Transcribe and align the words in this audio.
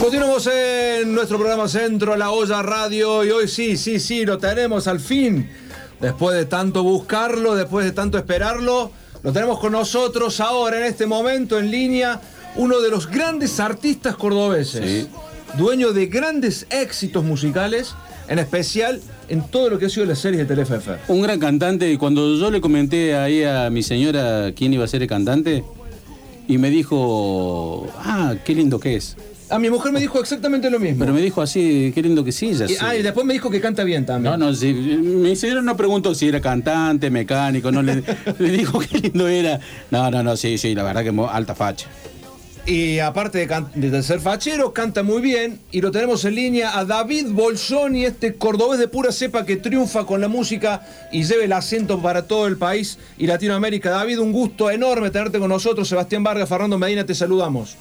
Continuamos 0.00 0.46
en 0.46 1.12
nuestro 1.12 1.36
programa 1.36 1.68
Centro, 1.68 2.16
La 2.16 2.30
Olla 2.30 2.62
Radio, 2.62 3.22
y 3.22 3.30
hoy 3.30 3.46
sí, 3.46 3.76
sí, 3.76 4.00
sí, 4.00 4.24
lo 4.24 4.38
tenemos 4.38 4.88
al 4.88 4.98
fin. 4.98 5.50
Después 6.00 6.34
de 6.38 6.46
tanto 6.46 6.82
buscarlo, 6.82 7.54
después 7.54 7.84
de 7.84 7.92
tanto 7.92 8.16
esperarlo, 8.16 8.92
lo 9.22 9.32
tenemos 9.34 9.60
con 9.60 9.72
nosotros 9.72 10.40
ahora, 10.40 10.78
en 10.78 10.84
este 10.84 11.04
momento, 11.06 11.58
en 11.58 11.70
línea, 11.70 12.18
uno 12.56 12.80
de 12.80 12.88
los 12.88 13.10
grandes 13.10 13.60
artistas 13.60 14.16
cordobeses. 14.16 15.08
Dueño 15.58 15.92
de 15.92 16.06
grandes 16.06 16.66
éxitos 16.70 17.22
musicales, 17.22 17.94
en 18.26 18.38
especial 18.38 19.02
en 19.28 19.46
todo 19.48 19.68
lo 19.68 19.78
que 19.78 19.84
ha 19.84 19.90
sido 19.90 20.06
la 20.06 20.16
serie 20.16 20.40
de 20.40 20.46
Telefe. 20.46 20.78
Un 21.08 21.20
gran 21.20 21.38
cantante, 21.38 21.92
y 21.92 21.98
cuando 21.98 22.36
yo 22.36 22.50
le 22.50 22.62
comenté 22.62 23.14
ahí 23.14 23.44
a 23.44 23.68
mi 23.68 23.82
señora 23.82 24.50
quién 24.56 24.72
iba 24.72 24.82
a 24.82 24.88
ser 24.88 25.02
el 25.02 25.08
cantante, 25.08 25.62
y 26.48 26.56
me 26.56 26.70
dijo, 26.70 27.86
ah, 27.98 28.34
qué 28.46 28.54
lindo 28.54 28.80
que 28.80 28.96
es. 28.96 29.14
A 29.50 29.58
mi 29.58 29.68
mujer 29.68 29.92
me 29.92 30.00
dijo 30.00 30.20
exactamente 30.20 30.70
lo 30.70 30.78
mismo. 30.78 31.00
Pero 31.00 31.12
me 31.12 31.20
dijo 31.20 31.42
así, 31.42 31.92
qué 31.94 32.02
lindo 32.02 32.24
que 32.24 32.32
sí, 32.32 32.54
ya 32.54 32.66
Y, 32.66 32.76
ah, 32.80 32.96
y 32.96 33.02
después 33.02 33.26
me 33.26 33.32
dijo 33.32 33.50
que 33.50 33.60
canta 33.60 33.84
bien 33.84 34.06
también. 34.06 34.38
No, 34.38 34.46
no, 34.46 34.54
sí, 34.54 34.72
mi 34.72 35.34
señora 35.36 35.62
no 35.62 35.76
preguntó 35.76 36.14
si 36.14 36.28
era 36.28 36.40
cantante, 36.40 37.10
mecánico, 37.10 37.72
no 37.72 37.82
le, 37.82 38.02
le 38.38 38.50
dijo 38.50 38.78
qué 38.78 38.98
lindo 38.98 39.28
era. 39.28 39.60
No, 39.90 40.10
no, 40.10 40.22
no, 40.22 40.36
sí, 40.36 40.56
sí, 40.58 40.74
la 40.74 40.84
verdad 40.84 41.02
que 41.02 41.28
alta 41.30 41.54
facha. 41.54 41.88
Y 42.66 42.98
aparte 42.98 43.48
de 43.74 44.02
ser 44.02 44.20
fachero, 44.20 44.72
canta 44.72 45.02
muy 45.02 45.20
bien. 45.22 45.58
Y 45.72 45.80
lo 45.80 45.90
tenemos 45.90 46.24
en 46.24 46.34
línea 46.34 46.78
a 46.78 46.84
David 46.84 47.28
Bolsoni, 47.30 48.04
este 48.04 48.34
cordobés 48.34 48.78
de 48.78 48.86
pura 48.86 49.12
cepa 49.12 49.44
que 49.44 49.56
triunfa 49.56 50.04
con 50.04 50.20
la 50.20 50.28
música 50.28 50.86
y 51.10 51.24
lleva 51.24 51.44
el 51.44 51.52
acento 51.52 52.00
para 52.00 52.22
todo 52.28 52.46
el 52.46 52.58
país 52.58 52.98
y 53.18 53.26
Latinoamérica. 53.26 53.90
David, 53.90 54.20
un 54.20 54.32
gusto 54.32 54.70
enorme 54.70 55.10
tenerte 55.10 55.38
con 55.38 55.48
nosotros. 55.48 55.88
Sebastián 55.88 56.22
Vargas, 56.22 56.48
Fernando 56.48 56.78
Medina, 56.78 57.04
te 57.04 57.14
saludamos. 57.14 57.76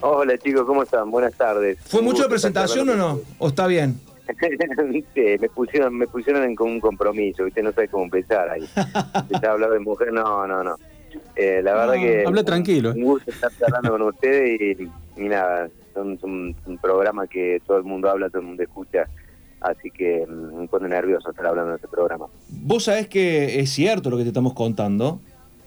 Hola 0.00 0.38
chicos, 0.38 0.64
¿cómo 0.64 0.82
están? 0.82 1.10
Buenas 1.10 1.34
tardes. 1.34 1.78
¿Fue 1.86 2.02
mucho 2.02 2.22
de 2.24 2.28
presentación 2.28 2.88
o 2.90 2.94
no? 2.94 3.20
¿O 3.38 3.48
está 3.48 3.66
bien? 3.66 3.98
Viste, 4.90 5.38
me 5.38 5.48
pusieron, 5.48 5.96
me 5.96 6.06
pusieron 6.06 6.44
en 6.44 6.54
con 6.54 6.70
un 6.70 6.80
compromiso, 6.80 7.44
¿viste? 7.44 7.62
No 7.62 7.72
sé 7.72 7.88
cómo 7.88 8.04
empezar 8.04 8.48
ahí. 8.50 8.62
Empezar 9.14 9.46
a 9.46 9.52
hablar 9.52 9.70
de 9.70 9.80
mujer, 9.80 10.12
no, 10.12 10.46
no, 10.46 10.62
no. 10.62 10.76
Eh, 11.34 11.60
la 11.64 11.72
verdad 11.74 11.94
No, 11.96 12.00
que... 12.02 12.24
habla 12.26 12.44
tranquilo. 12.44 12.90
Un 12.92 13.02
gusto 13.04 13.30
estar 13.30 13.50
hablando 13.66 13.90
con 13.90 14.02
ustedes 14.02 14.78
y, 14.78 14.82
y 15.16 15.28
nada, 15.28 15.68
son, 15.94 16.18
son 16.20 16.54
un 16.66 16.78
programa 16.78 17.26
que 17.26 17.60
todo 17.66 17.78
el 17.78 17.84
mundo 17.84 18.08
habla, 18.10 18.28
todo 18.28 18.42
el 18.42 18.48
mundo 18.48 18.62
escucha. 18.62 19.08
Así 19.60 19.90
que 19.90 20.24
mm, 20.28 20.60
me 20.60 20.68
pone 20.68 20.88
nervioso 20.88 21.30
estar 21.30 21.46
hablando 21.46 21.70
de 21.70 21.76
este 21.76 21.88
programa. 21.88 22.26
Vos 22.50 22.84
sabés 22.84 23.08
que 23.08 23.58
es 23.60 23.70
cierto 23.70 24.10
lo 24.10 24.16
que 24.18 24.22
te 24.24 24.28
estamos 24.28 24.52
contando. 24.52 25.20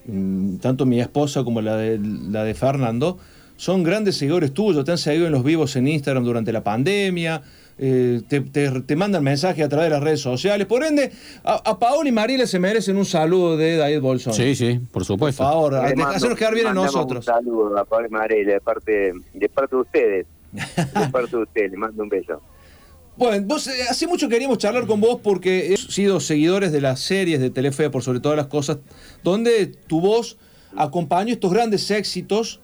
Mm, 0.06 0.56
Tanto 0.58 0.86
mi 0.86 1.00
esposa 1.00 1.42
como 1.44 1.60
la 1.60 1.76
de, 1.76 1.98
la 2.00 2.44
de 2.44 2.54
Fernando 2.54 3.18
son 3.62 3.84
grandes 3.84 4.16
seguidores 4.16 4.52
tuyos. 4.52 4.84
Te 4.84 4.90
han 4.90 4.98
seguido 4.98 5.26
en 5.26 5.32
los 5.32 5.44
vivos 5.44 5.76
en 5.76 5.86
Instagram 5.86 6.24
durante 6.24 6.50
la 6.52 6.64
pandemia. 6.64 7.42
eh, 7.78 8.20
te, 8.28 8.40
te- 8.40 8.80
te 8.82 8.96
mandan 8.96 9.22
mensajes 9.22 9.64
a 9.64 9.68
través 9.68 9.86
de 9.86 9.90
las 9.90 10.02
redes 10.02 10.20
sociales. 10.20 10.66
Por 10.66 10.82
ende, 10.84 11.12
a, 11.44 11.54
a 11.70 11.78
Paola 11.78 12.08
y 12.08 12.12
Mariela 12.12 12.46
se 12.48 12.58
merecen 12.58 12.96
un 12.96 13.04
saludo 13.06 13.56
de 13.56 13.76
David 13.76 14.00
Bolsón. 14.00 14.34
Sí, 14.34 14.56
sí, 14.56 14.74
por 14.80 14.90
Por 14.90 15.04
supuesto. 15.04 15.44
favor, 15.44 15.74
Le 15.74 15.90
de- 15.90 15.94
mando- 15.96 16.16
hacernos 16.16 16.38
quedar 16.38 16.54
bien 16.54 16.66
a 16.66 16.74
nosotros. 16.74 17.26
Un 17.26 17.34
saludo 17.34 17.78
a 17.78 17.84
Pablo 17.84 18.08
Marela 18.10 18.54
de 18.54 18.60
parte, 18.60 19.12
de 19.32 19.48
parte 19.48 19.76
de 19.76 19.82
ustedes. 19.82 20.26
De 20.52 21.08
parte 21.12 21.36
de 21.36 21.42
ustedes, 21.44 21.70
le 21.70 21.76
mando 21.76 22.02
un 22.02 22.08
beso. 22.08 22.40
Bueno, 23.16 23.46
vos, 23.46 23.66
eh, 23.68 23.72
hace 23.88 24.06
mucho 24.08 24.28
queríamos 24.28 24.58
charlar 24.58 24.86
con 24.86 25.00
vos 25.00 25.20
porque 25.22 25.66
hemos 25.68 25.82
sido 25.86 26.18
seguidores 26.18 26.72
de 26.72 26.80
las 26.80 26.98
series 26.98 27.40
de 27.40 27.50
Telefe, 27.50 27.90
por 27.90 28.02
sobre 28.02 28.18
todas 28.20 28.36
las 28.36 28.46
cosas, 28.48 28.78
donde 29.22 29.66
tu 29.66 30.00
voz 30.00 30.36
acompañó 30.76 31.32
estos 31.32 31.52
grandes 31.52 31.90
éxitos, 31.90 32.60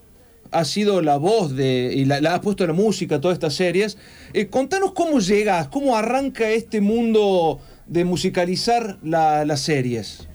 ha 0.50 0.64
sido 0.64 1.02
la 1.02 1.16
voz 1.16 1.54
de, 1.54 1.92
y 1.94 2.04
la, 2.04 2.20
la 2.20 2.34
has 2.34 2.40
puesto 2.40 2.66
la 2.66 2.72
música 2.72 3.16
a 3.16 3.20
todas 3.20 3.36
estas 3.36 3.54
series. 3.54 3.98
Eh, 4.32 4.48
contanos 4.48 4.92
cómo 4.92 5.20
llegas, 5.20 5.68
cómo 5.68 5.96
arranca 5.96 6.48
este 6.50 6.80
mundo 6.80 7.60
de 7.86 8.04
musicalizar 8.04 8.98
la- 9.02 9.44
las 9.44 9.60
series. 9.60 10.28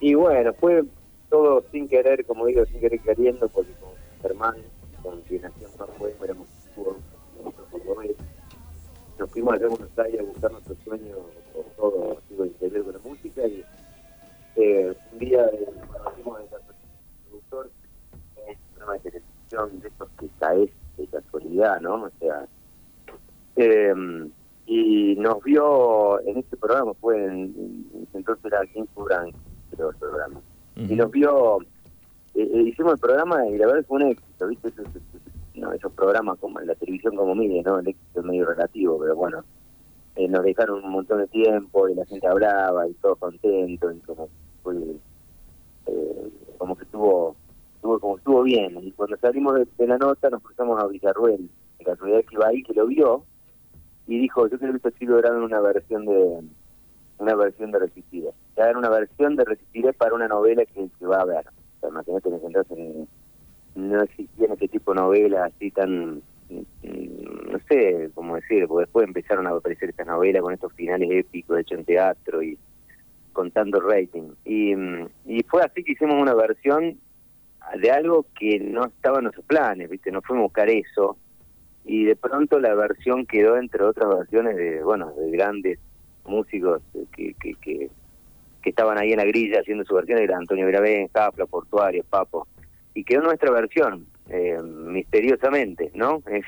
Y 0.00 0.14
bueno, 0.14 0.52
fue 0.54 0.84
todo 1.28 1.62
sin 1.70 1.86
querer, 1.88 2.24
como 2.24 2.46
digo, 2.46 2.64
sin 2.66 2.80
querer 2.80 3.00
queriendo, 3.00 3.48
porque 3.48 3.72
con 3.74 3.90
Germán, 4.22 4.56
con 5.02 5.20
quien 5.22 5.44
hacíamos 5.44 5.76
juego, 5.98 6.24
éramos. 6.24 6.48
Nos 9.18 9.30
fuimos 9.30 9.52
a 9.52 9.56
hacer 9.56 9.68
Buenos 9.68 9.98
Aires 9.98 10.20
a 10.20 10.24
buscar 10.24 10.52
nuestro 10.52 10.74
sueño 10.82 11.14
por 11.52 11.64
todo, 11.76 12.22
digo, 12.30 12.46
interior 12.46 12.84
con 12.84 12.92
la 12.94 13.00
música 13.00 13.46
y 13.46 13.62
eh, 14.56 14.94
un 15.12 15.18
día 15.18 15.44
eh, 15.44 15.66
conocimos 15.92 16.40
a 16.40 16.44
esa 16.44 16.56
productor 17.28 17.70
en 18.36 18.48
un 18.48 18.56
programa 18.74 18.94
de 18.94 19.10
televisión 19.10 19.80
de 19.80 19.88
estos 19.88 20.08
que 20.18 20.26
caes 20.38 20.70
de 20.96 21.06
¿no? 21.80 22.04
O 22.04 22.10
sea, 22.18 22.48
eh, 23.56 23.94
y 24.66 25.16
nos 25.16 25.42
vio 25.42 26.20
en 26.22 26.38
este 26.38 26.56
programa, 26.56 26.94
fue 26.94 27.24
en, 27.24 28.08
entonces 28.12 28.44
era 28.44 28.66
King 28.66 28.86
Frank, 28.94 29.34
creo 29.70 29.90
el 29.90 29.96
programa 29.96 30.40
y 30.86 30.96
nos 30.96 31.10
vio, 31.10 31.60
eh, 32.34 32.42
eh, 32.52 32.62
hicimos 32.62 32.94
el 32.94 32.98
programa 33.00 33.46
y 33.48 33.58
la 33.58 33.66
verdad 33.66 33.84
fue 33.86 33.96
un 34.04 34.10
éxito, 34.12 34.48
¿viste? 34.48 34.68
Esos, 34.68 34.88
esos- 34.96 35.22
no, 35.54 35.72
esos 35.72 35.92
programas 35.94 36.38
como 36.38 36.60
en 36.60 36.68
la 36.68 36.74
televisión 36.76 37.16
como 37.16 37.34
mide, 37.34 37.62
¿no? 37.62 37.78
El 37.80 37.88
éxito 37.88 38.20
es 38.20 38.26
medio 38.26 38.46
relativo, 38.46 38.98
pero 39.00 39.16
bueno, 39.16 39.44
eh, 40.16 40.28
nos 40.28 40.44
dejaron 40.44 40.84
un 40.84 40.92
montón 40.92 41.18
de 41.20 41.28
tiempo 41.28 41.88
y 41.88 41.94
la 41.94 42.06
gente 42.06 42.26
hablaba 42.28 42.88
y 42.88 42.94
todo 42.96 43.16
contento 43.16 43.92
y 43.92 44.00
como 44.02 44.30
fue, 44.62 44.76
eh, 45.86 46.32
como 46.58 46.76
que 46.76 46.84
estuvo, 46.84 47.39
estuvo 47.80 47.98
como 47.98 48.18
estuvo 48.18 48.42
bien. 48.42 48.76
Y 48.82 48.92
cuando 48.92 49.16
salimos 49.16 49.54
de, 49.54 49.86
la 49.86 49.96
nota 49.96 50.28
nos 50.28 50.42
cruzamos 50.42 50.78
a 50.82 50.86
Villarruel, 50.86 51.48
de 51.78 51.84
casualidad 51.84 52.20
que 52.20 52.34
iba 52.34 52.46
ahí, 52.46 52.62
que 52.62 52.74
lo 52.74 52.86
vio 52.86 53.24
y 54.06 54.18
dijo, 54.18 54.46
yo 54.48 54.58
creo 54.58 54.72
que 54.72 54.76
esto 54.76 54.90
sí 54.98 55.06
lograron 55.06 55.42
una 55.42 55.60
versión 55.60 56.04
de 56.04 56.42
una 57.18 57.34
versión 57.34 57.70
de 57.70 57.78
Resistiré. 57.78 58.30
Ya 58.56 58.68
era 58.68 58.78
una 58.78 58.90
versión 58.90 59.36
de 59.36 59.44
Resistiré 59.44 59.92
para 59.94 60.14
una 60.14 60.28
novela 60.28 60.64
que 60.66 60.88
se 60.98 61.06
va 61.06 61.22
a 61.22 61.24
ver. 61.24 61.46
O 61.48 61.80
sea, 61.80 61.88
imagínate 61.88 62.28
que 62.28 62.46
entonces 62.46 63.08
no 63.74 64.02
existían 64.02 64.52
este 64.52 64.68
tipo 64.68 64.92
de 64.92 65.00
novelas 65.00 65.52
así 65.54 65.70
tan, 65.70 66.22
mm, 66.50 67.52
no 67.52 67.58
sé 67.68 68.10
cómo 68.14 68.36
decir, 68.36 68.66
porque 68.66 68.84
después 68.86 69.06
empezaron 69.06 69.46
a 69.46 69.50
aparecer 69.50 69.90
estas 69.90 70.06
novelas 70.06 70.42
con 70.42 70.52
estos 70.52 70.72
finales 70.74 71.08
épicos 71.10 71.58
hechos 71.58 71.78
en 71.78 71.84
teatro 71.84 72.42
y 72.42 72.58
con 73.32 73.50
tanto 73.50 73.80
rating. 73.80 74.32
Mm, 74.44 75.06
y 75.26 75.42
fue 75.44 75.62
así 75.62 75.82
que 75.82 75.92
hicimos 75.92 76.20
una 76.20 76.34
versión 76.34 76.98
de 77.78 77.90
algo 77.90 78.26
que 78.38 78.58
no 78.58 78.86
estaba 78.86 79.18
en 79.18 79.24
nuestros 79.24 79.46
planes, 79.46 79.88
¿viste? 79.88 80.10
No 80.10 80.22
fuimos 80.22 80.42
a 80.42 80.46
buscar 80.46 80.70
eso. 80.70 81.16
Y 81.84 82.04
de 82.04 82.16
pronto 82.16 82.58
la 82.58 82.74
versión 82.74 83.26
quedó 83.26 83.56
entre 83.56 83.84
otras 83.84 84.08
versiones 84.08 84.56
de, 84.56 84.82
bueno, 84.82 85.12
de 85.12 85.30
grandes 85.30 85.78
músicos 86.24 86.82
eh, 86.94 87.34
que, 87.40 87.54
que, 87.60 87.90
estaban 88.64 88.98
ahí 88.98 89.12
en 89.12 89.18
la 89.18 89.24
grilla 89.24 89.60
haciendo 89.60 89.84
su 89.84 89.94
versión, 89.94 90.18
era 90.18 90.36
Antonio 90.36 90.66
Gravén, 90.66 91.08
Jafla, 91.12 91.46
Portuario, 91.46 92.04
Papo, 92.08 92.46
y 92.94 93.02
quedó 93.04 93.22
nuestra 93.22 93.50
versión, 93.50 94.06
eh, 94.28 94.58
misteriosamente, 94.62 95.90
¿no? 95.94 96.22
Es- 96.26 96.46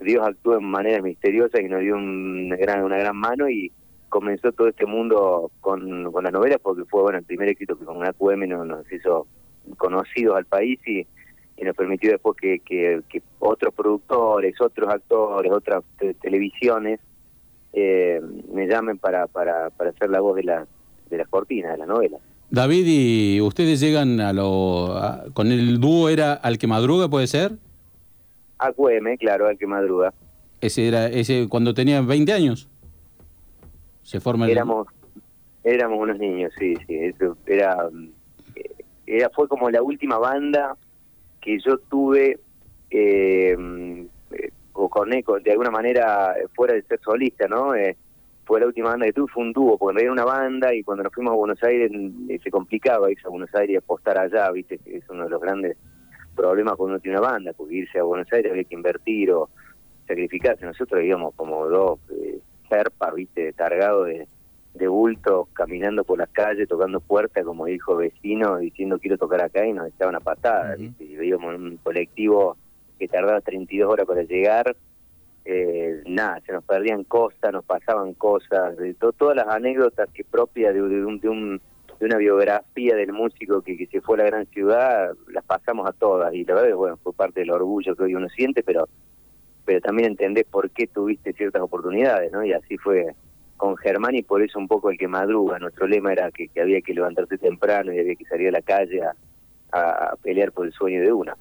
Dios 0.00 0.26
actuó 0.26 0.56
en 0.58 0.64
maneras 0.64 1.02
misteriosas 1.02 1.60
y 1.60 1.68
nos 1.68 1.80
dio 1.80 1.94
un 1.94 2.48
gran, 2.48 2.82
una 2.82 2.98
gran 2.98 3.16
mano 3.16 3.48
y 3.48 3.70
comenzó 4.08 4.52
todo 4.52 4.68
este 4.68 4.86
mundo 4.86 5.50
con, 5.60 6.10
con 6.10 6.24
las 6.24 6.32
novelas 6.32 6.58
porque 6.62 6.84
fue 6.84 7.02
bueno 7.02 7.18
el 7.18 7.24
primer 7.24 7.48
éxito 7.48 7.78
que 7.78 7.84
con 7.84 7.96
una 7.98 8.12
QM 8.12 8.48
nos, 8.48 8.66
nos 8.66 8.92
hizo 8.92 9.26
conocidos 9.78 10.36
al 10.36 10.44
país 10.46 10.78
y, 10.86 11.06
y 11.56 11.64
nos 11.64 11.74
permitió 11.76 12.10
después 12.12 12.36
que, 12.40 12.60
que, 12.60 13.00
que 13.08 13.22
otros 13.38 13.72
productores, 13.74 14.60
otros 14.60 14.88
actores, 14.92 15.52
otras 15.52 15.82
te- 15.98 16.14
televisiones 16.14 17.00
eh, 17.72 18.20
me 18.52 18.66
llamen 18.66 18.98
para, 18.98 19.26
para, 19.26 19.70
para 19.70 19.92
ser 19.92 20.10
la 20.10 20.20
voz 20.20 20.36
de 20.36 20.44
la 20.44 20.66
de 21.10 21.18
las 21.18 21.28
cortinas 21.28 21.72
de 21.72 21.78
la 21.78 21.86
novela. 21.86 22.18
David, 22.50 22.84
¿y 22.86 23.40
ustedes 23.40 23.78
llegan 23.80 24.20
a 24.20 24.32
lo... 24.32 24.96
a- 24.96 25.24
con 25.34 25.50
el 25.52 25.78
dúo 25.80 26.08
era 26.08 26.32
Al 26.34 26.56
que 26.58 26.66
madruga, 26.66 27.08
puede 27.08 27.26
ser? 27.26 27.52
AQM, 28.58 29.16
claro, 29.18 29.46
al 29.48 29.58
que 29.58 29.66
madruga. 29.66 30.14
Ese 30.60 30.88
era 30.88 31.06
ese 31.08 31.46
cuando 31.48 31.74
tenían 31.74 32.06
20 32.06 32.32
años. 32.32 32.68
Se 34.02 34.20
forma 34.20 34.46
el... 34.46 34.52
Éramos 34.52 34.86
éramos 35.62 35.98
unos 36.00 36.18
niños, 36.18 36.52
sí, 36.58 36.74
sí. 36.86 36.94
Eso 36.94 37.36
era, 37.46 37.88
mm, 37.90 38.08
era 39.06 39.30
fue 39.30 39.48
como 39.48 39.70
la 39.70 39.82
última 39.82 40.18
banda 40.18 40.76
que 41.40 41.58
yo 41.58 41.78
tuve 41.78 42.38
eh, 42.90 43.56
mm, 43.56 44.06
o 44.74 44.88
con 44.88 45.12
eco, 45.12 45.38
de 45.40 45.52
alguna 45.52 45.70
manera 45.70 46.34
eh, 46.38 46.46
fuera 46.54 46.74
de 46.74 46.82
ser 46.82 47.00
solista, 47.00 47.46
¿no? 47.48 47.74
Eh, 47.74 47.96
fue 48.44 48.60
la 48.60 48.66
última 48.66 48.90
banda 48.90 49.06
que 49.06 49.12
tuve, 49.12 49.32
fue 49.32 49.42
un 49.42 49.52
dúo, 49.52 49.78
porque 49.78 50.02
era 50.02 50.12
una 50.12 50.24
banda 50.24 50.74
y 50.74 50.82
cuando 50.82 51.04
nos 51.04 51.12
fuimos 51.12 51.32
a 51.32 51.36
Buenos 51.36 51.62
Aires 51.62 51.90
mm, 51.92 52.30
eh, 52.30 52.40
se 52.42 52.50
complicaba 52.50 53.10
irse 53.10 53.26
a 53.26 53.30
Buenos 53.30 53.54
Aires 53.54 53.74
y 53.74 53.76
apostar 53.76 54.18
allá, 54.18 54.50
¿viste? 54.50 54.80
Es 54.84 55.08
uno 55.08 55.24
de 55.24 55.30
los 55.30 55.40
grandes 55.40 55.76
problemas 56.34 56.74
cuando 56.76 56.94
uno 56.94 57.00
tiene 57.00 57.18
una 57.18 57.28
banda, 57.28 57.52
porque 57.52 57.74
irse 57.74 57.98
a 57.98 58.02
Buenos 58.02 58.30
Aires 58.32 58.50
había 58.50 58.64
que 58.64 58.74
invertir 58.74 59.30
o 59.30 59.48
sacrificarse. 60.06 60.66
Nosotros 60.66 61.02
íbamos 61.02 61.34
como 61.34 61.66
dos 61.66 62.00
eh, 62.10 62.38
serpas, 62.68 63.14
¿viste? 63.14 63.52
Cargados 63.52 64.08
de, 64.08 64.26
de 64.74 64.88
bultos, 64.88 65.48
caminando 65.52 66.04
por 66.04 66.18
las 66.18 66.28
calles, 66.30 66.68
tocando 66.68 67.00
puertas, 67.00 67.44
como 67.44 67.66
dijo 67.66 67.96
vecino, 67.96 68.58
diciendo 68.58 68.98
quiero 68.98 69.16
tocar 69.16 69.42
acá 69.42 69.64
y 69.64 69.72
nos 69.72 69.88
echaban 69.88 70.16
a 70.16 70.20
patadas, 70.20 70.74
Ujú. 70.74 70.82
¿viste? 70.82 71.04
Y 71.04 71.16
veíamos 71.16 71.54
en 71.54 71.62
un 71.62 71.76
colectivo 71.78 72.56
que 72.98 73.08
tardaba 73.08 73.40
32 73.40 73.90
horas 73.90 74.06
para 74.06 74.22
llegar, 74.22 74.76
eh, 75.44 76.02
nada, 76.06 76.40
se 76.44 76.52
nos 76.52 76.64
perdían 76.64 77.04
cosas, 77.04 77.52
nos 77.52 77.64
pasaban 77.64 78.14
cosas, 78.14 78.76
de 78.76 78.94
todas 78.94 79.36
las 79.36 79.46
anécdotas 79.46 80.08
que 80.12 80.24
propias 80.24 80.74
de, 80.74 80.82
un, 80.82 81.20
de, 81.20 81.28
un, 81.28 81.60
de, 82.00 82.06
una 82.06 82.16
biografía 82.16 82.96
del 82.96 83.12
músico 83.12 83.62
que, 83.62 83.76
que 83.76 83.86
se 83.86 84.00
fue 84.00 84.16
a 84.16 84.24
la 84.24 84.30
gran 84.30 84.46
ciudad, 84.46 85.12
las 85.28 85.44
pasamos 85.44 85.88
a 85.88 85.92
todas 85.92 86.34
y 86.34 86.44
la 86.44 86.54
verdad, 86.54 86.76
bueno, 86.76 86.96
fue 86.96 87.12
parte 87.12 87.40
del 87.40 87.50
orgullo 87.50 87.94
que 87.94 88.04
hoy 88.04 88.14
uno 88.14 88.28
siente, 88.28 88.62
pero 88.62 88.88
pero 89.64 89.80
también 89.80 90.10
entendés 90.10 90.44
por 90.44 90.70
qué 90.70 90.86
tuviste 90.86 91.32
ciertas 91.32 91.62
oportunidades, 91.62 92.30
¿no? 92.30 92.44
Y 92.44 92.52
así 92.52 92.76
fue 92.76 93.14
con 93.56 93.76
Germán 93.76 94.14
y 94.14 94.22
por 94.22 94.42
eso 94.42 94.58
un 94.58 94.68
poco 94.68 94.90
el 94.90 94.98
que 94.98 95.08
madruga. 95.08 95.58
Nuestro 95.58 95.86
lema 95.86 96.12
era 96.12 96.30
que, 96.30 96.50
había 96.60 96.80
que 96.80 96.94
levantarse 96.94 97.38
temprano 97.38 97.92
y 97.92 97.98
había 97.98 98.14
que 98.14 98.24
salir 98.24 98.48
a 98.48 98.52
la 98.52 98.62
calle 98.62 99.02
a, 99.02 99.14
a 99.72 100.16
pelear 100.22 100.52
por 100.52 100.66
el 100.66 100.72
sueño 100.72 101.00
de 101.00 101.12
una. 101.12 101.36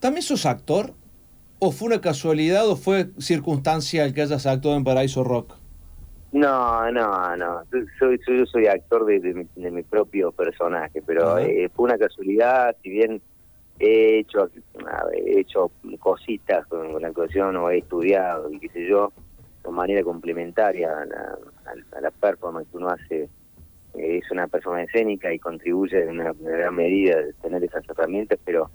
¿También 0.00 0.22
sos 0.22 0.46
actor? 0.46 0.92
¿O 1.58 1.70
fue 1.70 1.86
una 1.86 2.00
casualidad 2.00 2.68
o 2.68 2.76
fue 2.76 3.06
circunstancial 3.18 4.12
que 4.12 4.22
hayas 4.22 4.46
actuado 4.46 4.76
en 4.76 4.84
Paraíso 4.84 5.24
Rock? 5.24 5.54
No, 6.34 6.90
no, 6.90 7.36
no. 7.36 7.62
Soy, 7.70 8.18
soy, 8.18 8.38
yo 8.38 8.46
soy 8.46 8.66
actor 8.66 9.06
de, 9.06 9.46
mi, 9.54 9.82
propio 9.84 10.32
personaje, 10.32 11.00
pero 11.06 11.38
eh, 11.38 11.70
fue 11.72 11.84
una 11.84 11.96
casualidad, 11.96 12.74
si 12.82 12.90
bien 12.90 13.22
he 13.78 14.18
hecho 14.18 14.50
he 15.12 15.40
hecho 15.40 15.70
cositas 16.00 16.66
con, 16.66 17.00
la 17.00 17.08
actuación 17.08 17.56
o 17.56 17.70
he 17.70 17.78
estudiado 17.78 18.50
y 18.50 18.58
qué 18.58 18.68
sé 18.70 18.88
yo, 18.88 19.12
de 19.64 19.70
manera 19.70 20.02
complementaria 20.02 20.90
a 20.90 21.04
la, 21.06 21.38
a 21.96 22.00
la 22.00 22.10
performance 22.10 22.68
que 22.70 22.76
uno 22.76 22.88
hace 22.88 23.28
es 23.94 24.30
una 24.30 24.48
persona 24.48 24.82
escénica 24.82 25.32
y 25.32 25.38
contribuye 25.38 26.02
en 26.02 26.20
una, 26.20 26.32
gran 26.32 26.74
medida 26.74 27.20
de 27.20 27.32
tener 27.34 27.62
esas 27.62 27.88
herramientas, 27.88 28.38
pero 28.44 28.70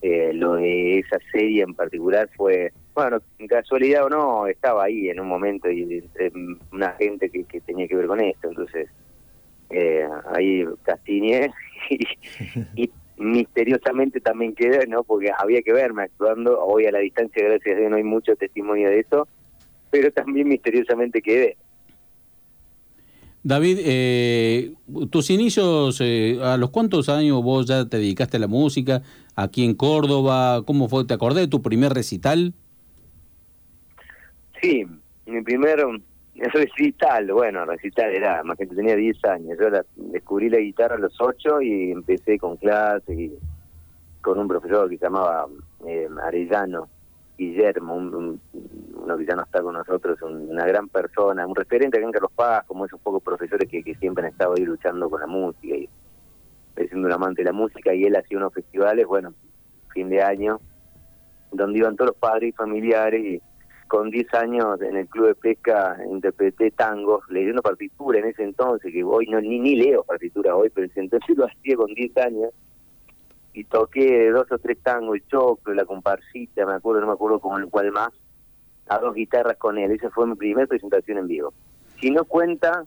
eh, 0.00 0.32
lo 0.32 0.54
de 0.54 1.00
esa 1.00 1.18
serie 1.32 1.62
en 1.62 1.74
particular 1.74 2.28
fue, 2.36 2.72
bueno, 2.94 3.18
casualidad 3.48 4.04
o 4.04 4.08
no, 4.08 4.46
estaba 4.46 4.84
ahí 4.84 5.08
en 5.10 5.20
un 5.20 5.28
momento 5.28 5.70
y 5.70 6.02
una 6.72 6.92
gente 6.92 7.30
que, 7.30 7.44
que 7.44 7.60
tenía 7.60 7.88
que 7.88 7.96
ver 7.96 8.06
con 8.06 8.20
esto, 8.20 8.48
entonces 8.48 8.88
eh, 9.70 10.06
ahí 10.34 10.64
castiñé 10.82 11.50
y, 12.76 12.90
misteriosamente 13.16 14.18
también 14.18 14.54
quedé, 14.54 14.86
¿no? 14.86 15.04
Porque 15.04 15.30
había 15.36 15.60
que 15.60 15.74
verme 15.74 16.04
actuando, 16.04 16.58
hoy 16.58 16.86
a 16.86 16.90
la 16.90 17.00
distancia, 17.00 17.44
gracias 17.44 17.76
a 17.76 17.78
Dios, 17.78 17.90
no 17.90 17.96
hay 17.96 18.02
mucho 18.02 18.34
testimonio 18.34 18.88
de 18.88 19.00
eso, 19.00 19.28
pero 19.90 20.10
también 20.12 20.48
misteriosamente 20.48 21.20
quedé. 21.20 21.56
David, 23.42 23.78
eh, 23.80 24.74
tus 25.10 25.30
inicios, 25.30 25.98
eh, 26.02 26.38
¿a 26.42 26.58
los 26.58 26.70
cuántos 26.70 27.08
años 27.08 27.42
vos 27.42 27.66
ya 27.66 27.88
te 27.88 27.96
dedicaste 27.96 28.36
a 28.36 28.40
la 28.40 28.48
música? 28.48 29.02
Aquí 29.34 29.64
en 29.64 29.74
Córdoba, 29.74 30.62
¿cómo 30.66 30.88
fue? 30.88 31.06
¿Te 31.06 31.14
acordás 31.14 31.40
de 31.40 31.48
tu 31.48 31.62
primer 31.62 31.94
recital? 31.94 32.52
Sí, 34.60 34.84
mi 35.24 35.40
primer 35.42 35.82
recital, 36.34 37.32
bueno, 37.32 37.64
recital 37.64 38.10
era, 38.10 38.42
más 38.42 38.58
que 38.58 38.66
tenía 38.66 38.94
10 38.94 39.24
años. 39.24 39.58
Yo 39.58 39.70
descubrí 40.12 40.50
la 40.50 40.58
guitarra 40.58 40.96
a 40.96 40.98
los 40.98 41.18
8 41.18 41.62
y 41.62 41.92
empecé 41.92 42.38
con 42.38 42.56
clases 42.56 43.18
y 43.18 43.32
con 44.20 44.38
un 44.38 44.48
profesor 44.48 44.88
que 44.90 44.98
se 44.98 45.04
llamaba 45.04 45.46
eh, 45.86 46.08
Arellano 46.22 46.88
Guillermo, 47.38 47.94
un, 47.94 48.40
uno 49.02 49.16
que 49.16 49.26
ya 49.26 49.34
no 49.34 49.42
está 49.42 49.62
con 49.62 49.74
nosotros, 49.74 50.20
una 50.22 50.66
gran 50.66 50.88
persona, 50.88 51.46
un 51.46 51.54
referente 51.54 51.98
acá 51.98 52.06
en 52.06 52.12
Carlos 52.12 52.32
Paz, 52.34 52.64
como 52.66 52.86
esos 52.86 53.00
pocos 53.00 53.22
profesores 53.22 53.68
que, 53.68 53.82
siempre 53.94 54.24
han 54.24 54.32
estado 54.32 54.54
ahí 54.56 54.64
luchando 54.64 55.08
con 55.08 55.20
la 55.20 55.26
música 55.26 55.74
y 55.74 55.88
siendo 56.88 57.08
un 57.08 57.12
amante 57.12 57.42
de 57.42 57.46
la 57.46 57.52
música, 57.52 57.94
y 57.94 58.04
él 58.04 58.16
hacía 58.16 58.38
unos 58.38 58.54
festivales, 58.54 59.06
bueno, 59.06 59.34
fin 59.92 60.08
de 60.08 60.22
año, 60.22 60.60
donde 61.52 61.78
iban 61.78 61.96
todos 61.96 62.10
los 62.10 62.16
padres 62.16 62.50
y 62.50 62.52
familiares, 62.52 63.22
y 63.22 63.42
con 63.86 64.10
10 64.10 64.34
años 64.34 64.80
en 64.82 64.96
el 64.96 65.08
club 65.08 65.26
de 65.26 65.34
pesca 65.34 65.96
interpreté 66.08 66.70
tangos, 66.70 67.24
leyendo 67.28 67.60
partitura 67.60 68.20
en 68.20 68.26
ese 68.26 68.44
entonces, 68.44 68.92
que 68.92 69.02
hoy 69.02 69.26
no 69.26 69.40
ni, 69.40 69.58
ni 69.58 69.76
leo 69.76 70.04
partitura 70.04 70.54
hoy, 70.54 70.70
pero 70.70 70.84
en 70.84 70.90
ese 70.90 71.00
entonces 71.00 71.28
lo 71.36 71.46
hacía 71.46 71.76
con 71.76 71.92
10 71.92 72.16
años, 72.18 72.50
y 73.52 73.64
toqué 73.64 74.30
dos 74.30 74.50
o 74.52 74.58
tres 74.58 74.78
tangos, 74.82 75.16
el 75.16 75.26
choclo, 75.26 75.74
la 75.74 75.84
comparsita, 75.84 76.64
me 76.66 76.74
acuerdo, 76.74 77.00
no 77.00 77.08
me 77.08 77.14
acuerdo 77.14 77.40
con 77.40 77.60
el 77.60 77.68
cual 77.68 77.90
más, 77.90 78.10
a 78.90 78.98
dos 78.98 79.14
guitarras 79.14 79.56
con 79.56 79.78
él. 79.78 79.92
Esa 79.92 80.10
fue 80.10 80.26
mi 80.26 80.34
primera 80.34 80.66
presentación 80.66 81.18
en 81.18 81.28
vivo. 81.28 81.54
Si 82.00 82.10
no 82.10 82.24
cuenta 82.24 82.84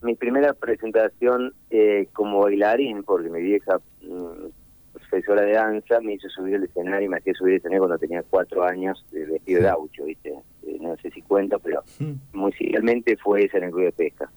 mi 0.00 0.14
primera 0.14 0.54
presentación 0.54 1.52
eh, 1.70 2.08
como 2.14 2.40
bailarín, 2.40 3.02
porque 3.04 3.28
mi 3.28 3.42
vieja 3.42 3.78
mm, 4.00 4.46
profesora 4.94 5.42
de 5.42 5.52
danza 5.52 6.00
me 6.00 6.14
hizo 6.14 6.28
subir 6.30 6.54
el 6.54 6.64
escenario 6.64 7.06
y 7.06 7.08
me 7.10 7.18
hacía 7.18 7.34
subir 7.34 7.52
el 7.52 7.58
escenario 7.58 7.82
cuando 7.82 7.98
tenía 7.98 8.22
cuatro 8.22 8.64
años 8.64 9.04
de 9.12 9.26
vestido 9.26 9.60
de 9.60 9.66
gaucho, 9.66 10.04
¿viste? 10.04 10.30
Eh, 10.66 10.78
no 10.80 10.96
sé 10.96 11.10
si 11.10 11.20
cuenta, 11.20 11.58
pero 11.58 11.84
musicalmente 12.32 13.16
fue 13.18 13.44
esa 13.44 13.58
en 13.58 13.64
el 13.64 13.70
club 13.70 13.84
de 13.84 13.92
pesca. 13.92 14.30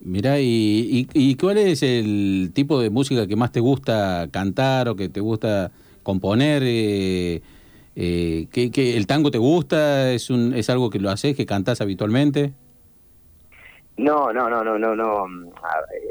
Mira, 0.00 0.40
y, 0.40 1.06
y, 1.12 1.36
cuál 1.36 1.58
es 1.58 1.82
el 1.82 2.50
tipo 2.54 2.80
de 2.80 2.90
música 2.90 3.26
que 3.26 3.36
más 3.36 3.52
te 3.52 3.60
gusta 3.60 4.28
cantar 4.30 4.88
o 4.88 4.96
que 4.96 5.08
te 5.08 5.20
gusta 5.20 5.70
componer? 6.02 6.62
Eh, 6.64 7.42
eh, 7.96 8.46
¿qué, 8.52 8.96
el 8.96 9.06
tango 9.06 9.30
te 9.30 9.38
gusta? 9.38 10.12
¿Es, 10.12 10.28
un, 10.28 10.52
¿Es 10.52 10.68
algo 10.68 10.90
que 10.90 10.98
lo 10.98 11.08
haces, 11.08 11.34
que 11.34 11.46
cantás 11.46 11.80
habitualmente? 11.80 12.52
No, 13.96 14.30
no, 14.34 14.50
no, 14.50 14.62
no, 14.62 14.78
no, 14.78 14.94
no. 14.94 15.26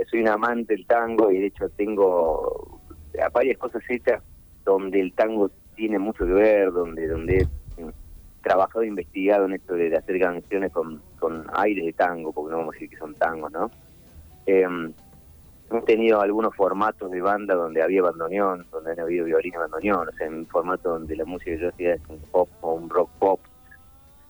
Soy 0.10 0.22
un 0.22 0.30
amante 0.30 0.74
del 0.76 0.88
tango 0.88 1.32
y 1.32 1.38
de 1.38 1.48
hecho 1.48 1.70
tengo 1.70 2.82
varias 3.32 3.60
cosas 3.60 3.84
hechas 3.88 4.24
donde 4.64 5.00
el 5.00 5.14
tango 5.14 5.52
tiene 5.76 6.00
mucho 6.00 6.26
que 6.26 6.34
ver, 6.34 6.72
donde, 6.72 7.08
donde 7.08 7.38
he 7.38 7.48
trabajado 8.42 8.82
e 8.82 8.88
investigado 8.88 9.46
en 9.46 9.54
esto 9.54 9.76
de 9.76 9.96
hacer 9.96 10.20
canciones 10.20 10.72
con, 10.72 11.04
con 11.20 11.46
aires 11.54 11.86
de 11.86 11.94
tango, 11.94 12.34
porque 12.34 12.52
no 12.52 12.58
vamos 12.58 12.74
a 12.74 12.78
decir 12.78 12.90
que 12.90 12.98
son 12.98 13.14
tangos, 13.14 13.52
¿no? 13.52 13.70
Eh, 14.48 14.66
he 15.72 15.82
tenido 15.82 16.22
algunos 16.22 16.56
formatos 16.56 17.12
de 17.12 17.22
banda 17.22 17.56
donde 17.56 17.82
había 17.82 18.02
bandoneón, 18.02 18.66
donde 18.72 18.92
han 18.92 19.00
habido 19.00 19.26
violín 19.26 19.54
y 19.54 19.58
bandoneón, 19.58 20.08
o 20.10 20.12
sea, 20.12 20.28
en 20.28 20.36
un 20.36 20.48
formato 20.48 20.90
donde 20.90 21.16
la 21.16 21.26
música 21.26 21.52
que 21.52 21.62
yo 21.62 21.70
hacía 21.70 21.94
es 21.96 22.02
un 22.08 22.20
pop 22.32 22.50
o 22.62 22.74
un 22.74 22.90
rock 22.90 23.10
pop, 23.20 23.40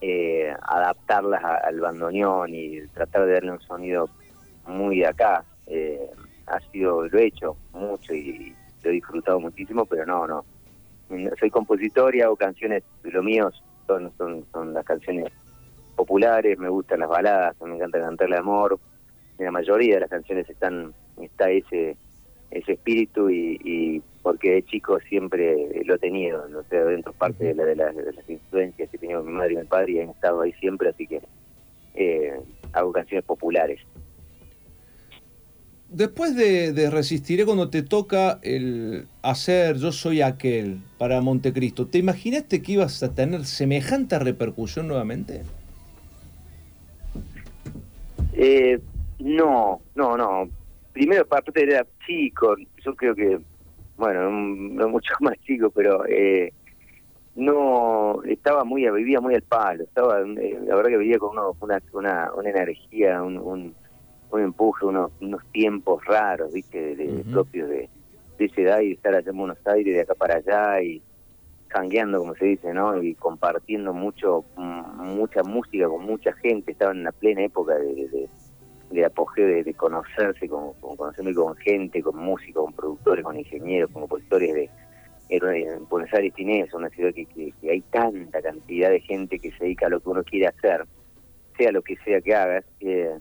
eh, 0.02 0.54
adaptarlas 0.62 1.44
al 1.44 1.80
bandoneón 1.80 2.54
y 2.54 2.82
tratar 2.88 3.26
de 3.26 3.34
darle 3.34 3.52
un 3.52 3.62
sonido 3.62 4.10
muy 4.68 5.00
de 5.00 5.08
acá. 5.08 5.44
Eh, 5.68 6.10
ha 6.48 6.60
sido, 6.72 7.08
lo 7.08 7.18
he 7.18 7.26
hecho 7.26 7.58
mucho 7.74 8.14
y 8.14 8.56
lo 8.84 8.90
he 8.90 8.94
disfrutado 8.94 9.40
muchísimo, 9.40 9.86
pero 9.86 10.06
no, 10.06 10.28
no. 10.28 10.46
Soy 11.40 11.50
compositor 11.50 12.16
y 12.16 12.22
hago 12.22 12.36
canciones, 12.36 12.84
lo 13.04 13.22
míos 13.22 13.64
son, 13.88 14.12
son, 14.18 14.46
son 14.52 14.74
las 14.74 14.86
canciones 14.86 15.32
populares, 15.96 16.58
me 16.58 16.70
gustan 16.70 17.00
las 17.00 17.10
baladas, 17.10 17.56
me 17.62 17.76
encanta 17.76 18.00
cantarle 18.00 18.38
amor, 18.38 18.80
la 19.38 19.52
mayoría 19.52 19.96
de 19.96 20.02
las 20.02 20.10
canciones 20.10 20.50
están 20.50 20.94
está 21.22 21.50
ese 21.50 21.98
ese 22.52 22.74
espíritu 22.74 23.30
y, 23.30 24.02
porque 24.22 24.52
de 24.52 24.64
chico 24.64 24.98
siempre 25.08 25.84
lo 25.86 25.96
he 25.96 26.00
tenido, 26.00 26.48
no 26.50 26.64
sé, 26.64 26.78
dentro 26.78 27.14
parte 27.14 27.54
de, 27.54 27.54
la, 27.54 27.92
de, 27.92 28.14
las 28.14 28.30
influencias 28.30 28.90
que 28.90 28.98
tenía 28.98 29.20
mi 29.20 29.32
madre 29.32 29.54
y 29.54 29.58
mi 29.58 29.66
padre 29.66 29.92
y 29.92 30.00
han 30.00 30.10
estado 30.10 30.42
ahí 30.42 30.54
siempre, 30.54 30.90
así 30.90 31.06
que 31.06 31.22
eh, 31.94 32.34
hago 32.74 32.92
canciones 32.92 33.24
populares. 33.26 33.82
Después 35.90 36.36
de, 36.36 36.74
de, 36.74 36.90
Resistiré, 36.90 37.46
cuando 37.46 37.70
te 37.70 37.84
toca 37.84 38.40
el 38.42 39.06
hacer 39.22 39.78
Yo 39.78 39.92
Soy 39.92 40.22
Aquel 40.22 40.80
para 40.98 41.22
Montecristo, 41.22 41.86
¿te 41.86 42.00
imaginaste 42.00 42.64
que 42.64 42.72
ibas 42.72 43.04
a 43.04 43.14
tener 43.14 43.46
semejante 43.46 44.18
repercusión 44.18 44.88
nuevamente? 44.88 45.44
Eh, 48.34 48.80
no, 49.20 49.82
no, 49.94 50.18
no. 50.18 50.50
Primero, 50.96 51.24
aparte 51.24 51.62
era 51.62 51.86
chico, 52.08 52.56
yo 52.86 52.96
creo 52.96 53.14
que, 53.14 53.38
bueno, 53.98 54.32
no 54.32 54.88
mucho 54.88 55.14
más 55.20 55.38
chico, 55.42 55.70
pero 55.70 56.06
eh, 56.08 56.54
no, 57.36 58.24
estaba 58.24 58.64
muy, 58.64 58.90
vivía 58.90 59.20
muy 59.20 59.36
al 59.36 59.42
palo, 59.42 59.84
estaba, 59.84 60.22
eh, 60.22 60.58
la 60.66 60.74
verdad 60.74 60.92
que 60.92 60.98
vivía 60.98 61.20
con 61.20 61.38
una, 61.38 61.82
una, 61.92 62.32
una 62.34 62.50
energía, 62.50 63.22
un, 63.22 63.38
un, 63.38 63.76
empuje, 64.40 64.86
unos, 64.86 65.12
unos 65.20 65.44
tiempos 65.52 66.02
raros, 66.06 66.54
viste, 66.54 66.96
de, 66.96 67.26
propios 67.30 67.68
de, 67.68 67.90
de 68.38 68.46
esa 68.46 68.62
edad 68.62 68.80
y 68.80 68.94
estar 68.94 69.14
allá 69.14 69.32
en 69.32 69.38
Buenos 69.38 69.68
Aires, 69.68 69.94
de 69.94 70.00
acá 70.02 70.16
para 70.16 70.36
allá 70.36 70.82
y 70.82 71.02
cangueando, 71.68 72.20
como 72.20 72.36
se 72.36 72.46
dice, 72.46 72.74
¿no? 72.74 73.04
Y 73.04 73.16
compartiendo 73.16 73.92
mucho, 73.94 74.46
mucha 74.56 75.44
música 75.44 75.90
con 75.90 76.06
mucha 76.06 76.32
gente, 76.32 76.72
estaba 76.72 76.94
en 76.94 77.04
la 77.04 77.12
plena 77.12 77.44
época 77.44 77.74
de 77.76 77.96
de 78.08 78.30
apogeo 79.06 79.48
de, 79.48 79.74
conocerse, 79.74 80.48
con, 80.48 80.74
con, 80.80 80.96
conocerme 80.96 81.34
con 81.34 81.56
gente, 81.58 82.02
con 82.02 82.18
músicos, 82.18 82.66
con 82.66 82.74
productores, 82.74 83.24
con 83.24 83.38
ingenieros, 83.38 83.92
con 83.92 84.04
compositores 84.04 84.54
de, 84.54 84.70
en 85.30 85.88
Buenos 85.90 86.14
Aires 86.14 86.34
tiene 86.36 86.68
una 86.74 86.90
ciudad 86.90 87.14
que, 87.14 87.26
que, 87.26 87.54
hay 87.70 87.82
tanta 87.82 88.42
cantidad 88.42 88.90
de 88.90 89.00
gente 89.00 89.40
que 89.40 89.52
se 89.52 89.66
dedica 89.66 89.88
a 89.88 89.90
lo 89.90 90.00
que 90.00 90.10
uno 90.10 90.24
quiere 90.24 90.48
hacer, 90.48 90.86
sea 91.58 91.72
lo 91.72 91.82
que 91.82 91.98
sea 91.98 92.22
que 92.22 92.36
hagas. 92.36 92.66
Eh, 92.80 93.18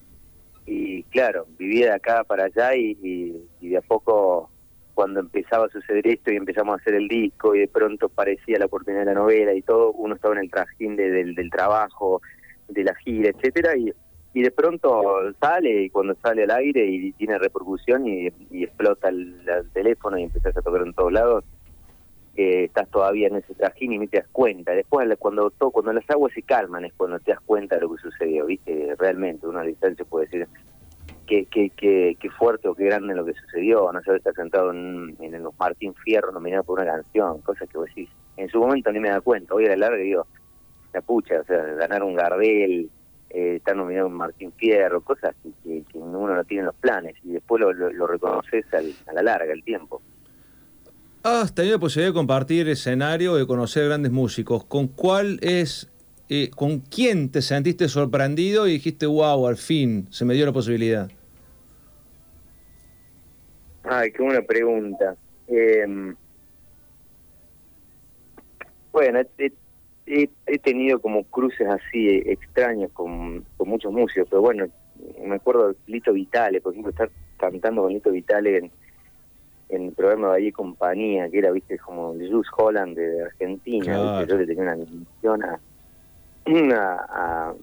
y 0.67 1.03
claro, 1.05 1.47
vivía 1.59 1.87
de 1.87 1.93
acá 1.93 2.25
para 2.25 2.45
allá 2.45 2.75
y, 2.75 3.47
de 3.61 3.77
a 3.77 3.83
poco 3.83 4.51
cuando 4.95 5.21
empezaba 5.21 5.67
a 5.67 5.71
suceder 5.71 6.07
esto 6.07 6.31
y 6.33 6.37
empezamos 6.37 6.75
a 6.75 6.81
hacer 6.81 6.95
el 6.95 7.09
disco 7.09 7.55
y 7.55 7.61
de 7.61 7.69
pronto 7.69 8.09
parecía 8.09 8.59
la 8.59 8.67
oportunidad 8.67 9.01
de 9.01 9.07
la 9.07 9.21
novela 9.21 9.53
y 9.53 9.63
todo, 9.63 9.91
uno 9.93 10.15
estaba 10.15 10.35
en 10.35 10.43
el 10.43 10.51
trajín 10.51 10.95
de, 10.95 11.11
del, 11.11 11.35
del 11.35 11.51
trabajo, 11.51 12.23
de 12.69 12.85
la 12.85 12.95
gira, 12.95 13.31
etcétera 13.31 13.77
y, 13.77 13.93
y 14.35 14.43
de 14.43 14.51
pronto 14.51 15.33
sale 15.41 15.85
y 15.85 15.91
cuando 15.91 16.17
sale 16.17 16.43
al 16.43 16.51
aire 16.51 16.85
y 16.85 17.13
tiene 17.13 17.39
repercusión 17.39 18.07
y, 18.07 18.27
explota 18.51 19.09
el, 19.09 19.41
el, 19.47 19.71
teléfono 19.71 20.19
y 20.19 20.25
empiezas 20.25 20.57
a 20.57 20.61
tocar 20.61 20.83
en 20.83 20.93
todos 20.93 21.13
lados, 21.13 21.45
estás 22.35 22.89
todavía 22.91 23.29
en 23.29 23.37
ese 23.37 23.55
trajín 23.55 23.93
y 23.93 23.99
no 23.99 24.09
te 24.09 24.19
das 24.19 24.29
cuenta. 24.33 24.73
Después 24.73 25.09
cuando 25.21 25.51
todo, 25.51 25.71
cuando 25.71 25.93
las 25.93 26.09
aguas 26.11 26.33
se 26.35 26.43
calman 26.43 26.85
es 26.85 26.93
cuando 26.95 27.21
te 27.21 27.31
das 27.31 27.41
cuenta 27.47 27.77
de 27.77 27.83
lo 27.83 27.95
que 27.95 28.03
sucedió, 28.03 28.47
¿viste? 28.47 28.95
Realmente, 28.99 29.47
uno 29.47 29.61
a 29.61 29.63
distancia 29.63 30.05
puede 30.05 30.27
decir 30.27 30.49
qué, 31.29 31.47
qué, 31.47 31.71
qué, 31.71 32.17
qué 32.19 32.31
fuerte 32.31 32.69
o 32.69 32.75
qué 32.75 32.87
grande 32.87 33.15
lo 33.15 33.25
que 33.25 33.35
sucedió, 33.35 33.91
no 33.93 34.03
sé, 34.03 34.17
estar 34.17 34.35
sentado 34.35 34.73
en, 34.73 35.17
en 35.21 35.43
los 35.45 35.57
Martín 35.59 35.95
Fierro 35.95 36.33
nominado 36.33 36.65
por 36.65 36.81
una 36.81 36.91
canción, 36.91 37.41
cosas 37.43 37.69
que 37.69 37.79
vos 37.79 37.87
decís. 37.87 38.11
En 38.37 38.49
su 38.49 38.59
momento 38.59 38.91
ni 38.91 38.99
me 38.99 39.11
da 39.11 39.21
cuenta, 39.21 39.55
hoy 39.55 39.67
a 39.67 39.71
la 39.71 39.77
larga 39.77 39.99
digo, 39.99 40.27
la 40.93 41.01
pucha, 41.03 41.41
o 41.41 41.45
sea, 41.45 41.57
ganar 41.57 42.03
un 42.03 42.15
Gardel, 42.15 42.91
eh, 43.31 43.57
estar 43.57 43.77
nominado 43.77 44.07
en 44.07 44.15
Martín 44.15 44.53
Fierro, 44.53 45.01
cosas 45.01 45.35
que, 45.43 45.83
que, 45.91 45.99
uno 45.99 46.35
no 46.35 46.45
tiene 46.45 46.61
en 46.61 46.67
los 46.67 46.75
planes 46.77 47.17
y 47.25 47.33
después 47.33 47.61
lo, 47.61 47.73
lo, 47.73 47.93
lo 47.93 48.07
reconoces 48.07 48.65
al, 48.73 48.93
a 49.07 49.13
la 49.13 49.23
larga, 49.23 49.53
el 49.53 49.63
tiempo. 49.65 50.01
Has 51.25 51.55
tenido 51.55 51.77
la 51.77 51.81
posibilidad 51.81 52.11
de 52.11 52.15
compartir 52.15 52.69
escenario, 52.69 53.35
de 53.35 53.47
conocer 53.47 53.87
grandes 53.87 54.13
músicos. 54.13 54.65
¿Con 54.67 54.89
cuál 54.89 55.39
es, 55.41 55.91
eh, 56.29 56.51
con 56.55 56.81
quién 56.81 57.31
te 57.31 57.41
sentiste 57.41 57.89
sorprendido 57.89 58.69
y 58.69 58.73
dijiste, 58.73 59.07
wow, 59.07 59.47
al 59.47 59.57
fin 59.57 60.07
se 60.11 60.27
me 60.27 60.35
dio 60.35 60.45
la 60.45 60.53
posibilidad? 60.53 61.11
Ay, 63.85 64.13
qué 64.13 64.23
buena 64.23 64.43
pregunta. 64.43 65.17
Eh, 65.49 66.15
bueno, 68.93 69.21
he, 69.39 69.53
he, 70.07 70.29
he, 70.47 70.59
tenido 70.59 71.01
como 71.01 71.25
cruces 71.25 71.67
así 71.69 72.23
extraños 72.27 72.91
con, 72.93 73.45
con, 73.57 73.69
muchos 73.69 73.93
músicos, 73.93 74.29
pero 74.29 74.43
bueno, 74.43 74.67
me 75.23 75.37
acuerdo 75.37 75.69
de 75.69 75.77
Lito 75.87 76.13
Vitale, 76.13 76.61
por 76.61 76.73
ejemplo, 76.73 76.91
estar 76.91 77.11
cantando 77.39 77.83
con 77.83 77.93
Lito 77.93 78.11
Vitale 78.11 78.59
en, 78.59 78.71
en 79.71 79.87
el 79.87 79.93
programa 79.93 80.31
de 80.31 80.37
allí 80.37 80.53
compañía, 80.53 81.29
que 81.31 81.39
era, 81.39 81.51
viste, 81.51 81.79
como 81.79 82.13
Jules 82.13 82.49
Holland 82.57 82.97
de 82.97 83.23
Argentina, 83.23 83.95
claro. 83.95 84.27
yo 84.27 84.37
le 84.37 84.47
tenía 84.47 84.63
una 84.63 84.73
admisión 84.73 85.43
a, 85.43 85.61
a, 86.47 87.49
a, 87.49 87.55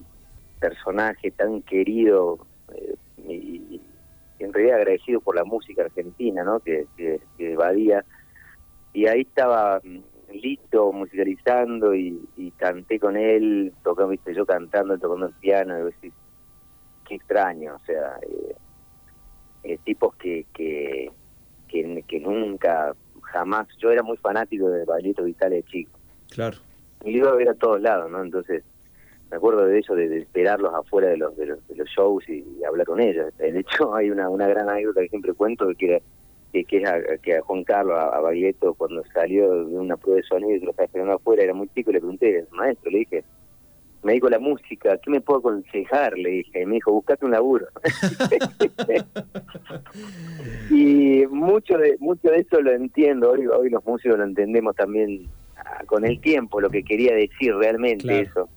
personaje 0.60 1.30
tan 1.32 1.62
querido 1.62 2.38
eh, 2.74 2.94
y, 3.28 3.34
y, 3.34 3.80
en 4.38 4.52
realidad 4.52 4.78
agradecido 4.78 5.20
por 5.20 5.36
la 5.36 5.44
música 5.44 5.82
argentina, 5.82 6.42
¿no? 6.42 6.58
Que, 6.60 6.86
que, 6.96 7.20
que 7.38 7.52
evadía. 7.52 8.04
Y 8.92 9.06
ahí 9.06 9.20
estaba 9.20 9.80
Lito 10.32 10.92
musicalizando 10.92 11.94
y, 11.94 12.20
y 12.31 12.31
canté 12.62 13.00
con 13.00 13.16
él, 13.16 13.72
tocando, 13.82 14.10
viste, 14.10 14.32
yo 14.34 14.46
cantando, 14.46 14.96
tocando 14.96 15.26
el 15.26 15.34
piano, 15.34 15.78
y 15.78 15.82
decís, 15.82 16.12
qué 17.08 17.16
extraño, 17.16 17.74
o 17.74 17.84
sea, 17.84 18.18
eh, 18.22 18.54
eh, 19.64 19.78
tipos 19.84 20.14
que, 20.14 20.46
que 20.54 21.10
que, 21.72 22.04
que 22.06 22.20
nunca, 22.20 22.94
jamás, 23.22 23.66
yo 23.78 23.90
era 23.90 24.02
muy 24.02 24.18
fanático 24.18 24.68
de 24.68 24.84
Baglietto 24.84 25.24
Vitale 25.24 25.56
de 25.56 25.62
chico. 25.64 25.98
Claro. 26.30 26.58
Y 27.04 27.16
iba 27.16 27.30
a 27.30 27.34
ver 27.34 27.48
a 27.48 27.54
todos 27.54 27.80
lados, 27.80 28.10
¿no? 28.10 28.22
Entonces, 28.22 28.62
me 29.30 29.38
acuerdo 29.38 29.64
de 29.64 29.78
eso, 29.78 29.94
de, 29.94 30.08
de 30.08 30.18
esperarlos 30.18 30.74
afuera 30.74 31.08
de 31.08 31.16
los, 31.16 31.34
de 31.36 31.46
los, 31.46 31.66
de 31.66 31.76
los 31.76 31.88
shows 31.88 32.28
y, 32.28 32.44
y, 32.58 32.64
hablar 32.64 32.86
con 32.86 33.00
ellos. 33.00 33.34
De 33.38 33.58
hecho, 33.58 33.94
hay 33.94 34.10
una, 34.10 34.28
una 34.28 34.46
gran 34.46 34.68
anécdota 34.68 35.00
que 35.00 35.08
siempre 35.08 35.32
cuento, 35.32 35.66
que, 35.78 36.02
que, 36.52 36.64
que 36.64 36.78
es 36.78 36.88
a, 36.88 37.00
que 37.22 37.36
a 37.36 37.42
Juan 37.42 37.64
Carlos, 37.64 37.96
a, 37.96 38.08
a 38.08 38.20
Baglietto, 38.20 38.74
cuando 38.74 39.02
salió 39.12 39.64
de 39.64 39.78
una 39.78 39.96
prueba 39.96 40.18
de 40.18 40.26
sonido 40.26 40.52
y 40.52 40.60
lo 40.60 40.70
estaba 40.70 40.86
esperando 40.86 41.14
afuera, 41.14 41.42
era 41.42 41.54
muy 41.54 41.68
chico, 41.68 41.90
y 41.90 41.94
le 41.94 42.00
pregunté, 42.00 42.46
maestro, 42.52 42.90
le 42.90 42.98
dije, 42.98 43.24
me 44.02 44.14
dijo 44.14 44.28
la 44.28 44.38
música, 44.38 44.98
¿qué 44.98 45.10
me 45.10 45.20
puedo 45.20 45.38
aconsejar? 45.38 46.18
Le 46.18 46.30
dije, 46.30 46.62
y 46.62 46.66
me 46.66 46.74
dijo, 46.74 46.92
buscate 46.92 47.24
un 47.24 47.30
laburo. 47.30 47.66
y 50.70 51.24
mucho 51.30 51.78
de 51.78 51.96
mucho 52.00 52.28
de 52.28 52.38
eso 52.38 52.60
lo 52.60 52.72
entiendo, 52.72 53.30
hoy, 53.30 53.46
hoy 53.46 53.70
los 53.70 53.84
músicos 53.84 54.18
lo 54.18 54.24
entendemos 54.24 54.74
también 54.74 55.28
ah, 55.56 55.84
con 55.86 56.04
el 56.04 56.20
tiempo, 56.20 56.60
lo 56.60 56.68
que 56.68 56.82
quería 56.82 57.14
decir 57.14 57.54
realmente 57.54 58.04
claro. 58.04 58.22
eso. 58.22 58.48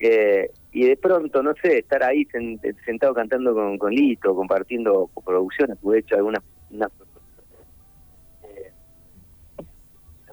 Eh, 0.00 0.50
y 0.72 0.86
de 0.86 0.96
pronto, 0.96 1.42
no 1.42 1.54
sé, 1.60 1.78
estar 1.78 2.04
ahí 2.04 2.26
sentado 2.84 3.14
cantando 3.14 3.54
con, 3.54 3.78
con 3.78 3.92
Lito, 3.92 4.34
compartiendo 4.34 5.10
producciones, 5.24 5.78
he 5.82 5.98
hecho 5.98 6.14
algunas, 6.14 6.42
unas, 6.70 6.90
eh, 8.44 8.72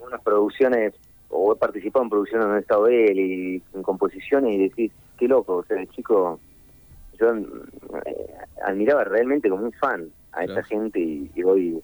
algunas 0.05 0.21
producciones 0.21 0.93
o 1.29 1.53
he 1.53 1.55
participado 1.55 2.03
en 2.03 2.09
producciones 2.09 2.45
donde 2.45 2.59
he 2.59 2.61
estado 2.61 2.87
él 2.87 3.19
y 3.19 3.63
en 3.73 3.83
composiciones 3.83 4.53
y 4.53 4.69
decís, 4.69 4.91
qué 5.17 5.27
loco, 5.27 5.57
o 5.57 5.65
sea, 5.65 5.79
el 5.79 5.89
chico, 5.89 6.39
yo 7.19 7.35
eh, 7.35 8.35
admiraba 8.65 9.03
realmente 9.03 9.49
como 9.49 9.65
un 9.65 9.73
fan 9.73 10.09
a 10.33 10.43
esta 10.43 10.63
gente 10.63 10.99
y, 10.99 11.31
y, 11.35 11.43
hoy, 11.43 11.81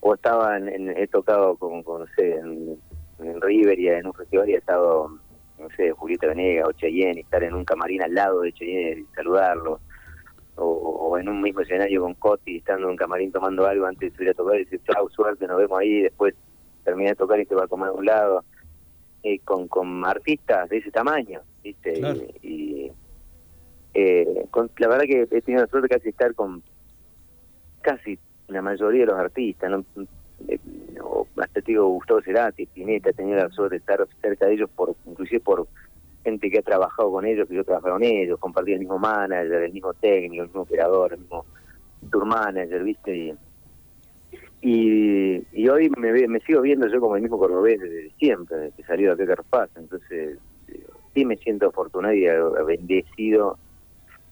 o 0.00 0.14
estaba 0.14 0.56
en, 0.56 0.68
en, 0.68 0.90
he 0.90 1.06
tocado 1.06 1.56
con, 1.56 1.82
con 1.82 2.00
no 2.00 2.06
sé, 2.16 2.36
en, 2.36 2.76
en, 3.20 3.40
River 3.40 3.78
y 3.78 3.88
en 3.88 4.06
un 4.06 4.12
festival 4.12 4.48
y 4.48 4.54
he 4.54 4.58
estado, 4.58 5.08
no 5.58 5.68
sé, 5.76 5.90
Julieta 5.92 6.26
Venegas 6.28 6.68
o 6.68 6.72
Cheyenne, 6.72 7.20
y 7.20 7.22
estar 7.22 7.42
en 7.42 7.54
un 7.54 7.64
camarín 7.64 8.02
al 8.02 8.14
lado 8.14 8.40
de 8.40 8.52
Cheyenne 8.52 9.00
y 9.00 9.14
saludarlo. 9.14 9.80
O, 10.56 10.66
o, 10.66 11.18
en 11.18 11.28
un 11.28 11.42
mismo 11.42 11.62
escenario 11.62 12.02
con 12.02 12.14
Coti, 12.14 12.58
estando 12.58 12.84
en 12.84 12.92
un 12.92 12.96
camarín 12.96 13.32
tomando 13.32 13.66
algo 13.66 13.86
antes 13.86 14.12
de 14.12 14.16
subir 14.16 14.30
a 14.30 14.34
tocar 14.34 14.54
y 14.54 14.64
decir, 14.64 14.80
chau, 14.84 15.08
suerte, 15.10 15.48
nos 15.48 15.58
vemos 15.58 15.80
ahí, 15.80 16.02
después 16.02 16.34
terminé 16.84 17.10
de 17.10 17.16
tocar 17.16 17.40
y 17.40 17.46
te 17.46 17.54
va 17.54 17.64
a 17.64 17.68
comer 17.68 17.88
a 17.88 17.92
un 17.92 18.04
lado 18.04 18.44
eh, 19.22 19.38
con, 19.40 19.68
con 19.68 20.04
artistas 20.04 20.68
de 20.68 20.78
ese 20.78 20.90
tamaño, 20.90 21.40
¿viste? 21.62 21.94
Claro. 21.94 22.20
Y, 22.42 22.46
y 22.48 22.92
eh, 23.94 24.46
con, 24.50 24.70
la 24.78 24.88
verdad 24.88 25.04
que 25.04 25.22
he 25.22 25.42
tenido 25.42 25.62
la 25.62 25.68
suerte 25.68 25.88
casi 25.88 26.08
estar 26.08 26.34
con 26.34 26.62
casi 27.80 28.18
la 28.48 28.60
mayoría 28.60 29.00
de 29.00 29.06
los 29.06 29.18
artistas, 29.18 29.70
¿no? 29.70 29.84
Eh, 30.48 30.58
o, 31.02 31.26
hasta 31.36 31.60
te 31.60 31.72
digo 31.72 31.88
Gustavo 31.88 32.20
Cerati, 32.22 32.66
Pineta, 32.66 33.10
he 33.10 33.12
tenido 33.12 33.36
la 33.36 33.48
suerte 33.50 33.76
de 33.76 33.78
estar 33.78 34.06
cerca 34.20 34.46
de 34.46 34.54
ellos, 34.54 34.70
por 34.74 34.94
inclusive 35.06 35.40
por 35.40 35.66
gente 36.24 36.50
que 36.50 36.58
ha 36.58 36.62
trabajado 36.62 37.12
con 37.12 37.24
ellos, 37.24 37.46
que 37.48 37.54
yo 37.54 37.60
he 37.60 37.64
trabajado 37.64 37.94
con 37.94 38.02
ellos, 38.02 38.38
compartí 38.40 38.72
el 38.72 38.80
mismo 38.80 38.98
manager, 38.98 39.62
el 39.62 39.72
mismo 39.72 39.94
técnico, 39.94 40.42
el 40.42 40.48
mismo 40.48 40.62
operador, 40.62 41.12
el 41.12 41.20
mismo 41.20 41.44
tour 42.10 42.24
manager, 42.24 42.82
¿viste? 42.82 43.16
Y, 43.16 43.34
y, 44.64 45.42
y 45.52 45.68
hoy 45.68 45.90
me, 45.90 46.26
me, 46.26 46.40
sigo 46.40 46.62
viendo 46.62 46.88
yo 46.88 46.98
como 46.98 47.16
el 47.16 47.22
mismo 47.22 47.38
cordobés 47.38 47.78
desde 47.78 48.10
siempre, 48.18 48.56
desde 48.56 48.76
que 48.76 48.82
salió 48.84 49.14
de 49.14 49.24
acá 49.24 49.36
Carpaz, 49.36 49.68
entonces 49.76 50.38
sí 51.14 51.24
me 51.26 51.36
siento 51.36 51.68
afortunado 51.68 52.14
y 52.14 52.24
bendecido 52.66 53.58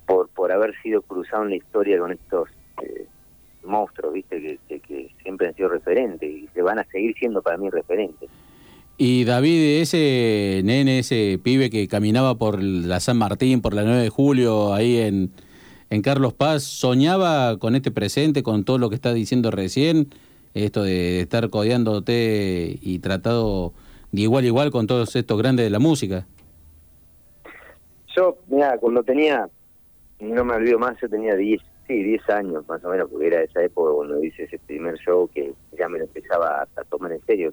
por 0.06 0.30
por 0.30 0.50
haber 0.50 0.74
sido 0.82 1.02
cruzado 1.02 1.44
en 1.44 1.50
la 1.50 1.56
historia 1.56 1.98
con 1.98 2.12
estos 2.12 2.48
eh, 2.82 3.04
monstruos, 3.62 4.14
viste, 4.14 4.40
que, 4.40 4.58
que, 4.66 4.80
que, 4.80 5.10
siempre 5.22 5.48
han 5.48 5.54
sido 5.54 5.68
referentes 5.68 6.28
y 6.28 6.48
se 6.54 6.62
van 6.62 6.78
a 6.78 6.84
seguir 6.84 7.14
siendo 7.18 7.42
para 7.42 7.58
mí 7.58 7.68
referentes. 7.68 8.30
Y 8.96 9.24
David, 9.24 9.82
ese 9.82 10.62
nene, 10.64 11.00
ese 11.00 11.38
pibe 11.42 11.68
que 11.68 11.88
caminaba 11.88 12.36
por 12.36 12.62
la 12.62 13.00
San 13.00 13.18
Martín, 13.18 13.60
por 13.60 13.74
la 13.74 13.82
9 13.82 14.00
de 14.00 14.08
julio, 14.08 14.72
ahí 14.72 14.96
en, 14.98 15.30
en 15.92 16.00
Carlos 16.00 16.32
Paz, 16.32 16.62
¿soñaba 16.62 17.58
con 17.58 17.74
este 17.74 17.90
presente, 17.90 18.42
con 18.42 18.64
todo 18.64 18.78
lo 18.78 18.88
que 18.88 18.94
está 18.94 19.12
diciendo 19.12 19.50
recién? 19.50 20.08
Esto 20.54 20.84
de 20.84 21.20
estar 21.20 21.50
codeándote 21.50 22.78
y 22.80 22.98
tratado 23.00 23.74
de 24.10 24.22
igual 24.22 24.44
a 24.44 24.46
igual 24.46 24.70
con 24.70 24.86
todos 24.86 25.14
estos 25.14 25.36
grandes 25.36 25.66
de 25.66 25.70
la 25.70 25.78
música. 25.78 26.26
Yo, 28.16 28.38
mira, 28.48 28.78
cuando 28.78 29.02
tenía, 29.02 29.50
no 30.18 30.44
me 30.46 30.54
olvido 30.54 30.78
más, 30.78 30.96
yo 30.98 31.10
tenía 31.10 31.36
10, 31.36 31.60
sí, 31.86 32.02
10 32.02 32.30
años 32.30 32.66
más 32.66 32.82
o 32.82 32.88
menos, 32.88 33.10
porque 33.10 33.26
era 33.26 33.42
esa 33.42 33.62
época 33.62 33.92
cuando 33.94 34.24
hice 34.24 34.44
ese 34.44 34.58
primer 34.60 34.96
show 34.96 35.28
que 35.28 35.52
ya 35.78 35.90
me 35.90 35.98
lo 35.98 36.04
empezaba 36.04 36.62
a, 36.62 36.84
tomar 36.84 37.12
en 37.12 37.22
serio. 37.26 37.52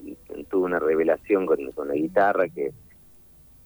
Tuve 0.49 0.63
una 0.63 0.79
revelación 0.79 1.45
con, 1.45 1.57
con 1.73 1.89
la 1.89 1.95
guitarra 1.95 2.47
que 2.47 2.71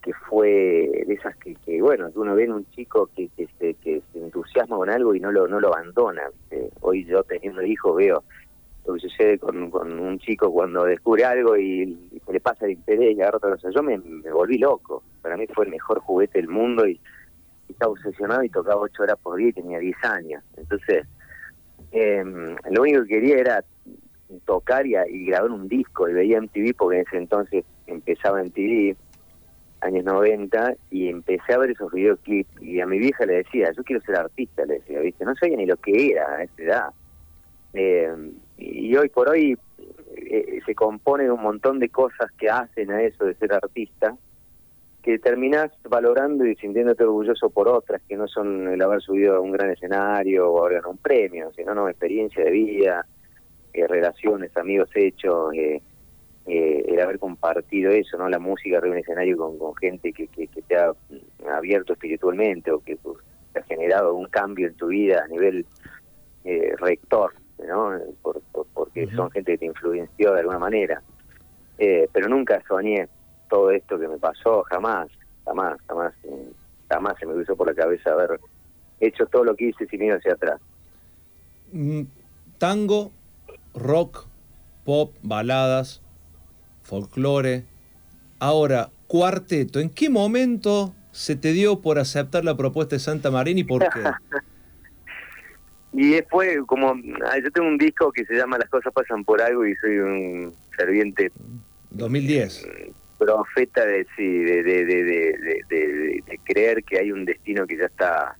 que 0.03 0.13
fue 0.13 0.91
de 1.07 1.13
esas 1.13 1.35
que, 1.37 1.55
que 1.55 1.81
bueno, 1.81 2.09
uno 2.15 2.35
ve 2.35 2.43
en 2.43 2.51
un 2.51 2.69
chico 2.71 3.09
que, 3.15 3.29
que, 3.29 3.47
se, 3.57 3.73
que 3.75 4.01
se 4.11 4.19
entusiasma 4.19 4.75
con 4.75 4.89
algo 4.89 5.15
y 5.15 5.19
no 5.19 5.31
lo 5.31 5.47
no 5.47 5.59
lo 5.59 5.69
abandona. 5.69 6.23
Hoy 6.81 7.05
yo 7.05 7.23
teniendo 7.23 7.63
hijos 7.63 7.95
veo 7.95 8.23
lo 8.85 8.93
que 8.95 8.99
sucede 8.99 9.39
con, 9.39 9.71
con 9.71 9.97
un 9.97 10.19
chico 10.19 10.51
cuando 10.51 10.83
descubre 10.83 11.23
algo 11.23 11.55
y, 11.57 11.97
se 12.25 12.33
le 12.33 12.39
pasa 12.41 12.65
el 12.65 12.71
interés 12.71 13.15
y 13.15 13.21
agarra 13.21 13.37
otra 13.37 13.51
cosa. 13.51 13.69
Yo 13.71 13.81
me, 13.81 13.97
volví 14.29 14.57
loco. 14.57 15.03
Para 15.21 15.37
mí 15.37 15.47
fue 15.47 15.65
el 15.65 15.71
mejor 15.71 15.99
juguete 15.99 16.39
del 16.39 16.49
mundo 16.49 16.85
y, 16.85 16.99
y 17.69 17.71
estaba 17.71 17.93
obsesionado 17.93 18.43
y 18.43 18.49
tocaba 18.49 18.81
ocho 18.81 19.03
horas 19.03 19.17
por 19.23 19.37
día 19.37 19.49
y 19.49 19.53
tenía 19.53 19.79
10 19.79 19.95
años. 20.03 20.43
Entonces, 20.57 21.05
eh, 21.93 22.23
lo 22.71 22.81
único 22.81 23.03
que 23.03 23.07
quería 23.07 23.37
era 23.37 23.63
tocar 24.45 24.85
y, 24.85 24.95
y 25.09 25.27
grabar 25.27 25.51
un 25.51 25.69
disco 25.69 26.09
y 26.09 26.13
veía 26.13 26.41
MTV 26.41 26.75
porque 26.75 26.97
en 26.99 27.07
ese 27.07 27.17
entonces 27.17 27.63
empezaba 27.87 28.43
MTV 28.43 28.97
años 29.83 30.05
90 30.05 30.75
y 30.91 31.09
empecé 31.09 31.53
a 31.53 31.57
ver 31.57 31.71
esos 31.71 31.91
videoclips 31.91 32.61
y 32.61 32.79
a 32.79 32.85
mi 32.85 32.99
vieja 32.99 33.25
le 33.25 33.35
decía, 33.35 33.71
yo 33.75 33.83
quiero 33.83 34.01
ser 34.01 34.15
artista, 34.15 34.65
le 34.65 34.75
decía, 34.75 34.99
¿viste? 34.99 35.25
No 35.25 35.35
sabía 35.35 35.57
ni 35.57 35.65
lo 35.65 35.77
que 35.77 36.11
era 36.11 36.35
a 36.35 36.43
esa 36.43 36.63
edad. 36.63 36.89
Eh, 37.73 38.13
y 38.57 38.95
hoy 38.95 39.09
por 39.09 39.29
hoy 39.29 39.57
eh, 40.15 40.59
se 40.65 40.75
compone 40.75 41.29
un 41.29 41.41
montón 41.41 41.79
de 41.79 41.89
cosas 41.89 42.31
que 42.37 42.49
hacen 42.49 42.91
a 42.91 43.01
eso 43.01 43.25
de 43.25 43.35
ser 43.35 43.53
artista, 43.53 44.15
que 45.01 45.19
terminás 45.19 45.71
valorando 45.89 46.45
y 46.45 46.55
sintiéndote 46.55 47.03
orgulloso 47.03 47.49
por 47.49 47.67
otras, 47.67 48.01
que 48.07 48.15
no 48.15 48.27
son 48.27 48.69
el 48.69 48.81
haber 48.81 49.01
subido 49.01 49.35
a 49.35 49.39
un 49.41 49.51
gran 49.51 49.69
escenario 49.69 50.49
o 50.49 50.61
haber 50.61 50.75
ganado 50.75 50.91
un 50.91 50.97
premio, 50.97 51.51
sino 51.53 51.73
una 51.73 51.91
experiencia 51.91 52.43
de 52.43 52.51
vida, 52.51 53.05
eh, 53.73 53.87
relaciones, 53.87 54.55
amigos 54.55 54.89
hechos, 54.95 55.53
eh, 55.53 55.81
eh, 56.45 56.83
el 56.87 56.99
haber 56.99 57.19
compartido 57.19 57.91
eso, 57.91 58.17
no 58.17 58.27
la 58.27 58.39
música 58.39 58.81
de 58.81 58.89
un 58.89 58.97
escenario 58.97 59.37
con, 59.37 59.57
con 59.57 59.75
gente 59.75 60.11
que, 60.11 60.27
que, 60.27 60.47
que, 60.47 60.61
te 60.61 60.75
ha 60.75 60.93
abierto 61.55 61.93
espiritualmente 61.93 62.71
o 62.71 62.79
que 62.79 62.97
pues, 62.97 63.17
te 63.53 63.59
ha 63.59 63.63
generado 63.63 64.13
un 64.13 64.27
cambio 64.27 64.67
en 64.67 64.73
tu 64.75 64.87
vida 64.87 65.23
a 65.23 65.27
nivel 65.27 65.65
eh, 66.43 66.75
rector, 66.77 67.33
¿no? 67.65 67.91
Por, 68.21 68.41
por, 68.51 68.67
porque 68.73 69.07
son 69.15 69.31
gente 69.31 69.53
que 69.53 69.57
te 69.59 69.65
influenció 69.65 70.33
de 70.33 70.41
alguna 70.41 70.59
manera. 70.59 71.01
Eh, 71.77 72.09
pero 72.11 72.27
nunca 72.27 72.61
soñé 72.67 73.07
todo 73.49 73.71
esto 73.71 73.97
que 73.97 74.07
me 74.07 74.17
pasó, 74.17 74.63
jamás, 74.63 75.09
jamás, 75.45 75.79
jamás, 75.87 76.13
jamás 76.89 77.19
se 77.19 77.25
me 77.25 77.33
cruzó 77.33 77.55
por 77.55 77.67
la 77.67 77.73
cabeza 77.73 78.11
haber 78.11 78.39
hecho 78.99 79.25
todo 79.27 79.45
lo 79.45 79.55
que 79.55 79.69
hice 79.69 79.87
sin 79.87 80.03
ir 80.03 80.13
hacia 80.13 80.33
atrás. 80.33 80.59
Mm, 81.71 82.03
tango, 82.57 83.11
rock, 83.73 84.25
pop, 84.83 85.15
baladas, 85.23 86.02
folclore. 86.83 87.63
Ahora, 88.39 88.89
cuarteto, 89.07 89.79
¿en 89.79 89.89
qué 89.89 90.09
momento 90.09 90.93
se 91.11 91.35
te 91.35 91.53
dio 91.53 91.81
por 91.81 91.99
aceptar 91.99 92.43
la 92.43 92.55
propuesta 92.55 92.95
de 92.95 92.99
Santa 92.99 93.31
Marina 93.31 93.61
y 93.61 93.63
por 93.63 93.81
qué? 93.81 94.03
y 95.93 96.11
después, 96.11 96.59
como 96.67 96.95
yo 96.95 97.51
tengo 97.51 97.67
un 97.67 97.77
disco 97.77 98.11
que 98.11 98.25
se 98.25 98.35
llama 98.35 98.57
Las 98.57 98.69
cosas 98.69 98.93
pasan 98.93 99.23
por 99.23 99.41
algo 99.41 99.65
y 99.65 99.75
soy 99.75 99.97
un 99.97 100.53
ferviente 100.75 101.31
2010 101.91 102.67
profeta 103.17 103.85
de 103.85 104.05
sí 104.15 104.39
de, 104.39 104.63
de, 104.63 104.85
de, 104.85 105.03
de, 105.03 106.23
de 106.25 106.39
creer 106.43 106.83
que 106.83 106.99
hay 106.99 107.11
un 107.11 107.25
destino 107.25 107.65
que 107.65 107.77
ya 107.77 107.85
está 107.85 108.35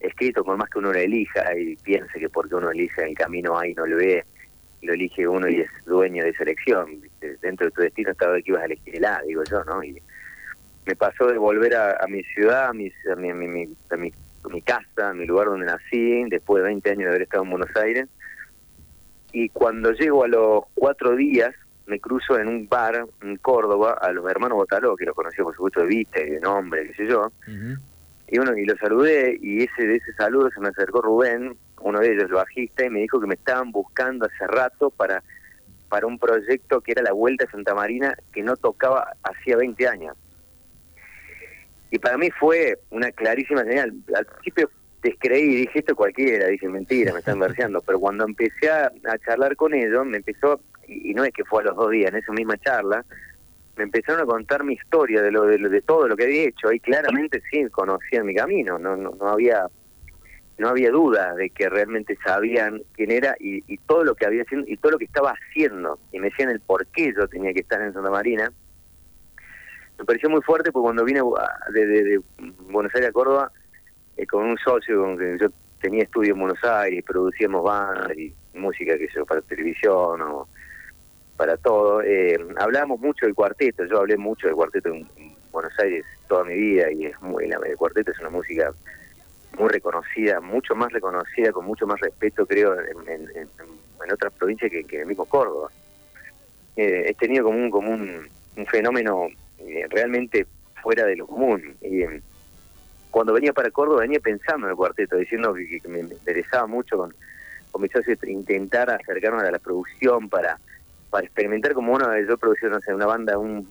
escrito 0.00 0.44
por 0.44 0.56
más 0.56 0.68
que 0.68 0.78
uno 0.78 0.92
lo 0.92 0.98
elija 0.98 1.56
y 1.56 1.76
piense 1.76 2.18
que 2.18 2.28
porque 2.28 2.54
uno 2.54 2.70
elija 2.70 3.02
el 3.04 3.14
camino 3.14 3.58
ahí 3.58 3.74
no 3.74 3.86
lo 3.86 3.96
ve 3.96 4.24
lo 4.86 4.94
elige 4.94 5.26
uno 5.26 5.48
y 5.48 5.60
es 5.60 5.70
dueño 5.84 6.24
de 6.24 6.30
esa 6.30 6.44
elección. 6.44 7.02
Dentro 7.42 7.66
de 7.66 7.72
tu 7.72 7.82
destino 7.82 8.12
estaba 8.12 8.36
que 8.36 8.44
ibas 8.46 8.62
a 8.62 8.66
elegir 8.66 8.96
el 8.96 9.04
A, 9.04 9.20
digo 9.26 9.42
yo, 9.44 9.64
¿no? 9.64 9.82
Y 9.82 10.00
me 10.86 10.96
pasó 10.96 11.26
de 11.26 11.38
volver 11.38 11.74
a, 11.74 12.06
mi 12.08 12.22
ciudad, 12.22 12.68
a, 12.68 12.72
mis, 12.72 12.94
a, 13.12 13.16
mi, 13.16 13.30
a, 13.30 13.34
mi, 13.34 13.76
a, 13.90 13.96
mi, 13.96 14.12
a 14.44 14.48
mi 14.48 14.62
casa, 14.62 15.10
a 15.10 15.14
mi 15.14 15.26
lugar 15.26 15.48
donde 15.48 15.66
nací, 15.66 16.24
después 16.30 16.62
de 16.62 16.68
20 16.68 16.90
años 16.90 17.02
de 17.02 17.08
haber 17.08 17.22
estado 17.22 17.42
en 17.42 17.50
Buenos 17.50 17.76
Aires. 17.76 18.08
Y 19.32 19.48
cuando 19.48 19.92
llego 19.92 20.24
a 20.24 20.28
los 20.28 20.64
cuatro 20.74 21.16
días, 21.16 21.54
me 21.86 22.00
cruzo 22.00 22.38
en 22.38 22.48
un 22.48 22.68
bar 22.68 23.04
en 23.22 23.36
Córdoba 23.36 23.98
a 24.00 24.12
los 24.12 24.28
hermanos 24.30 24.56
Botaló, 24.56 24.96
que 24.96 25.04
los 25.04 25.14
conocí 25.14 25.42
por 25.42 25.54
supuesto 25.54 25.80
de 25.80 25.86
vista 25.86 26.20
de 26.20 26.40
nombre, 26.40 26.88
qué 26.88 26.94
sé 26.94 27.08
yo. 27.08 27.32
Y 28.28 28.38
bueno, 28.38 28.56
y 28.56 28.64
lo 28.64 28.76
saludé 28.76 29.38
y 29.40 29.62
ese 29.62 29.86
de 29.86 29.96
ese 29.96 30.12
saludo 30.14 30.50
se 30.50 30.60
me 30.60 30.68
acercó 30.68 31.00
Rubén, 31.00 31.56
uno 31.80 32.00
de 32.00 32.12
ellos, 32.12 32.24
el 32.24 32.32
bajista, 32.32 32.84
y 32.84 32.90
me 32.90 33.00
dijo 33.00 33.20
que 33.20 33.26
me 33.26 33.34
estaban 33.34 33.70
buscando 33.70 34.26
hace 34.26 34.46
rato 34.48 34.90
para, 34.90 35.22
para 35.88 36.06
un 36.06 36.18
proyecto 36.18 36.80
que 36.80 36.92
era 36.92 37.02
la 37.02 37.12
Vuelta 37.12 37.44
a 37.44 37.50
Santa 37.50 37.74
Marina, 37.74 38.16
que 38.32 38.42
no 38.42 38.56
tocaba 38.56 39.12
hacía 39.22 39.56
20 39.56 39.86
años. 39.86 40.16
Y 41.90 41.98
para 41.98 42.18
mí 42.18 42.30
fue 42.30 42.78
una 42.90 43.12
clarísima 43.12 43.62
señal. 43.62 43.92
Al 44.14 44.26
principio 44.26 44.70
descreí 45.02 45.54
dije, 45.54 45.78
esto 45.78 45.94
cualquiera, 45.94 46.48
dije, 46.48 46.68
mentira, 46.68 47.12
me 47.12 47.20
están 47.20 47.38
verseando. 47.40 47.80
Pero 47.82 48.00
cuando 48.00 48.24
empecé 48.24 48.68
a, 48.68 48.86
a, 48.86 49.18
charlar 49.24 49.54
con 49.54 49.72
ellos, 49.72 50.04
me 50.04 50.16
empezó, 50.16 50.60
y 50.88 51.14
no 51.14 51.24
es 51.24 51.32
que 51.32 51.44
fue 51.44 51.62
a 51.62 51.66
los 51.66 51.76
dos 51.76 51.90
días, 51.90 52.10
en 52.10 52.18
esa 52.18 52.32
misma 52.32 52.58
charla, 52.58 53.04
me 53.76 53.84
empezaron 53.84 54.22
a 54.22 54.26
contar 54.26 54.64
mi 54.64 54.74
historia 54.74 55.22
de 55.22 55.30
lo 55.30 55.44
de, 55.44 55.58
de 55.58 55.82
todo 55.82 56.08
lo 56.08 56.16
que 56.16 56.24
había 56.24 56.48
hecho. 56.48 56.72
Y 56.72 56.80
claramente 56.80 57.42
sí 57.50 57.64
conocían 57.70 58.26
mi 58.26 58.34
camino 58.34 58.78
no 58.78 58.96
no, 58.96 59.10
no 59.10 59.28
había 59.28 59.66
no 60.58 60.68
había 60.68 60.90
duda 60.90 61.34
de 61.34 61.50
que 61.50 61.68
realmente 61.68 62.16
sabían 62.24 62.82
quién 62.94 63.10
era 63.10 63.36
y, 63.38 63.62
y, 63.70 63.76
todo 63.76 64.04
lo 64.04 64.14
que 64.14 64.24
había 64.24 64.42
y 64.66 64.76
todo 64.78 64.92
lo 64.92 64.98
que 64.98 65.04
estaba 65.04 65.32
haciendo. 65.32 65.98
Y 66.12 66.18
me 66.18 66.30
decían 66.30 66.48
el 66.48 66.60
por 66.60 66.86
qué 66.86 67.12
yo 67.14 67.28
tenía 67.28 67.52
que 67.52 67.60
estar 67.60 67.80
en 67.82 67.92
Santa 67.92 68.10
Marina. 68.10 68.50
Me 69.98 70.04
pareció 70.06 70.30
muy 70.30 70.40
fuerte 70.40 70.72
porque 70.72 70.84
cuando 70.84 71.04
vine 71.04 71.20
de, 71.74 71.86
de, 71.86 72.04
de 72.04 72.20
Buenos 72.70 72.94
Aires 72.94 73.10
a 73.10 73.12
Córdoba 73.12 73.52
eh, 74.16 74.26
con 74.26 74.44
un 74.46 74.56
socio 74.58 75.02
con 75.02 75.18
que 75.18 75.36
yo 75.38 75.48
tenía 75.80 76.04
estudio 76.04 76.32
en 76.32 76.40
Buenos 76.40 76.62
Aires 76.64 77.04
producíamos 77.06 77.62
bandas 77.62 78.16
y 78.16 78.34
música 78.54 78.96
que 78.96 79.08
yo 79.14 79.26
para 79.26 79.42
televisión 79.42 80.22
o 80.22 80.48
para 81.36 81.56
todo. 81.56 82.02
Eh, 82.02 82.38
hablábamos 82.58 83.00
mucho 83.00 83.26
del 83.26 83.34
cuarteto, 83.34 83.84
yo 83.84 84.00
hablé 84.00 84.16
mucho 84.16 84.46
del 84.46 84.56
cuarteto 84.56 84.90
en, 84.90 85.08
Buenos 85.52 85.72
Aires 85.78 86.04
toda 86.28 86.44
mi 86.44 86.54
vida 86.54 86.92
y 86.92 87.06
es 87.06 87.18
muy, 87.22 87.44
el 87.44 87.76
cuarteto 87.78 88.10
es 88.10 88.18
una 88.20 88.28
música 88.28 88.74
muy 89.58 89.70
reconocida, 89.70 90.38
mucho 90.38 90.74
más 90.74 90.92
reconocida, 90.92 91.50
con 91.50 91.64
mucho 91.64 91.86
más 91.86 91.98
respeto 91.98 92.44
creo 92.44 92.76
en, 92.78 94.12
otras 94.12 94.34
provincias 94.34 94.70
que, 94.70 94.80
en 94.80 95.00
el 95.00 95.06
mismo 95.06 95.24
Córdoba. 95.24 95.70
Eh, 96.76 97.04
he 97.08 97.14
tenido 97.14 97.44
como 97.44 97.56
un, 97.58 97.70
como 97.70 97.90
un, 97.90 98.66
fenómeno 98.66 99.28
eh, 99.58 99.86
realmente 99.88 100.46
fuera 100.82 101.06
de 101.06 101.16
lo 101.16 101.26
común. 101.26 101.74
Y 101.80 102.04
cuando 103.10 103.32
venía 103.32 103.54
para 103.54 103.70
Córdoba 103.70 104.02
venía 104.02 104.20
pensando 104.20 104.66
en 104.66 104.72
el 104.72 104.76
cuarteto, 104.76 105.16
diciendo 105.16 105.54
que, 105.54 105.80
que 105.80 105.88
me 105.88 106.00
interesaba 106.00 106.66
mucho 106.66 106.98
con, 106.98 107.14
con 107.72 107.82
mis 107.82 107.92
socios 107.92 108.18
intentar 108.24 108.90
acercarme 108.90 109.42
a 109.42 109.50
la 109.50 109.58
producción 109.58 110.28
para 110.28 110.58
para 111.10 111.24
experimentar 111.24 111.72
como 111.72 111.94
uno, 111.94 112.06
yo 112.20 112.36
producí, 112.36 112.66
no 112.66 112.80
sé, 112.80 112.92
una 112.92 113.06
banda, 113.06 113.38
un, 113.38 113.66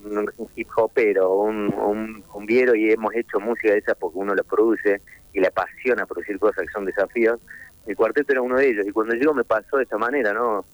hip 0.55 0.67
hopero, 0.75 1.33
un, 1.33 2.23
un, 2.33 2.45
viero 2.45 2.75
y 2.75 2.91
hemos 2.91 3.13
hecho 3.15 3.39
música 3.39 3.71
de 3.71 3.79
esa 3.79 3.95
porque 3.95 4.19
uno 4.19 4.35
la 4.35 4.43
produce 4.43 5.01
y 5.33 5.39
le 5.39 5.47
apasiona 5.47 6.05
producir 6.05 6.39
cosas 6.39 6.65
que 6.65 6.71
son 6.71 6.85
desafíos. 6.85 7.39
El 7.85 7.95
cuarteto 7.95 8.31
era 8.31 8.41
uno 8.41 8.57
de 8.57 8.69
ellos 8.69 8.87
y 8.87 8.91
cuando 8.91 9.15
llegó 9.15 9.33
me 9.33 9.43
pasó 9.43 9.77
de 9.77 9.83
esta 9.83 9.97
manera, 9.97 10.33
¿no? 10.33 10.65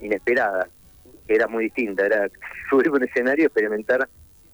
Inesperada, 0.00 0.68
que 1.26 1.34
era 1.34 1.48
muy 1.48 1.64
distinta, 1.64 2.04
era 2.04 2.28
subir 2.70 2.90
un 2.90 3.04
escenario, 3.04 3.46
experimentar, 3.46 4.08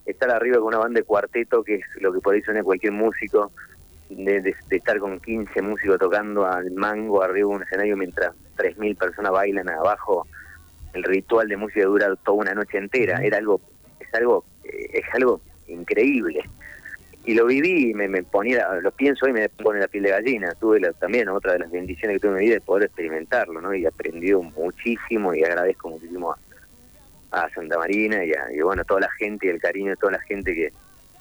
estar 0.06 0.30
arriba 0.30 0.58
con 0.58 0.68
una 0.68 0.78
banda 0.78 1.00
de 1.00 1.04
cuarteto, 1.04 1.64
que 1.64 1.76
es 1.76 1.84
lo 2.00 2.12
que 2.12 2.20
por 2.20 2.34
ahí 2.34 2.42
suena 2.42 2.62
cualquier 2.62 2.92
músico, 2.92 3.50
de, 4.10 4.40
de, 4.40 4.54
de, 4.68 4.76
estar 4.76 4.98
con 5.00 5.20
15 5.20 5.60
músicos 5.60 5.98
tocando 5.98 6.46
al 6.46 6.70
mango 6.70 7.22
arriba 7.22 7.48
de 7.48 7.56
un 7.56 7.62
escenario 7.62 7.96
mientras 7.96 8.34
3.000 8.56 8.96
personas 8.96 9.32
bailan 9.32 9.68
abajo 9.68 10.26
el 10.98 11.04
ritual 11.04 11.48
de 11.48 11.56
música 11.56 11.84
dura 11.84 12.14
toda 12.16 12.38
una 12.38 12.54
noche 12.54 12.78
entera, 12.78 13.22
era 13.22 13.38
algo, 13.38 13.60
es 14.00 14.12
algo, 14.14 14.44
eh, 14.64 14.90
es 14.92 15.14
algo 15.14 15.40
increíble. 15.68 16.42
Y 17.24 17.34
lo 17.34 17.46
viví 17.46 17.90
y 17.90 17.94
me, 17.94 18.08
me, 18.08 18.22
ponía, 18.22 18.66
lo 18.80 18.90
pienso 18.90 19.26
hoy 19.26 19.32
me 19.32 19.48
pone 19.50 19.80
la 19.80 19.88
piel 19.88 20.04
de 20.04 20.10
gallina. 20.10 20.54
Tuve 20.58 20.80
la, 20.80 20.92
también 20.94 21.28
otra 21.28 21.52
de 21.52 21.58
las 21.58 21.70
bendiciones 21.70 22.16
que 22.16 22.20
tuve 22.20 22.30
en 22.30 22.38
mi 22.38 22.44
vida 22.44 22.54
de 22.54 22.60
poder 22.62 22.84
experimentarlo, 22.84 23.60
¿no? 23.60 23.74
Y 23.74 23.84
he 23.84 23.88
aprendido 23.88 24.42
muchísimo 24.42 25.34
y 25.34 25.44
agradezco 25.44 25.90
muchísimo 25.90 26.32
a, 26.32 26.38
a 27.42 27.50
Santa 27.50 27.76
Marina 27.76 28.24
y, 28.24 28.32
a, 28.32 28.50
y 28.50 28.60
bueno, 28.60 28.82
toda 28.84 29.00
la 29.00 29.10
gente 29.18 29.46
y 29.46 29.50
el 29.50 29.60
cariño 29.60 29.90
de 29.90 29.96
toda 29.96 30.12
la 30.12 30.20
gente 30.20 30.54
que, 30.54 30.72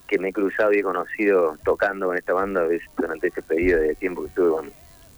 que 0.08 0.18
me 0.18 0.30
he 0.30 0.34
cruzado 0.34 0.72
y 0.72 0.78
he 0.78 0.84
conocido 0.84 1.58
tocando 1.66 2.08
con 2.08 2.18
esta 2.18 2.34
banda 2.34 2.66
durante 2.98 3.28
este 3.28 3.42
periodo 3.42 3.82
de 3.82 3.96
tiempo 3.96 4.22
que 4.22 4.30
estuve 4.30 4.50
con, 4.50 4.72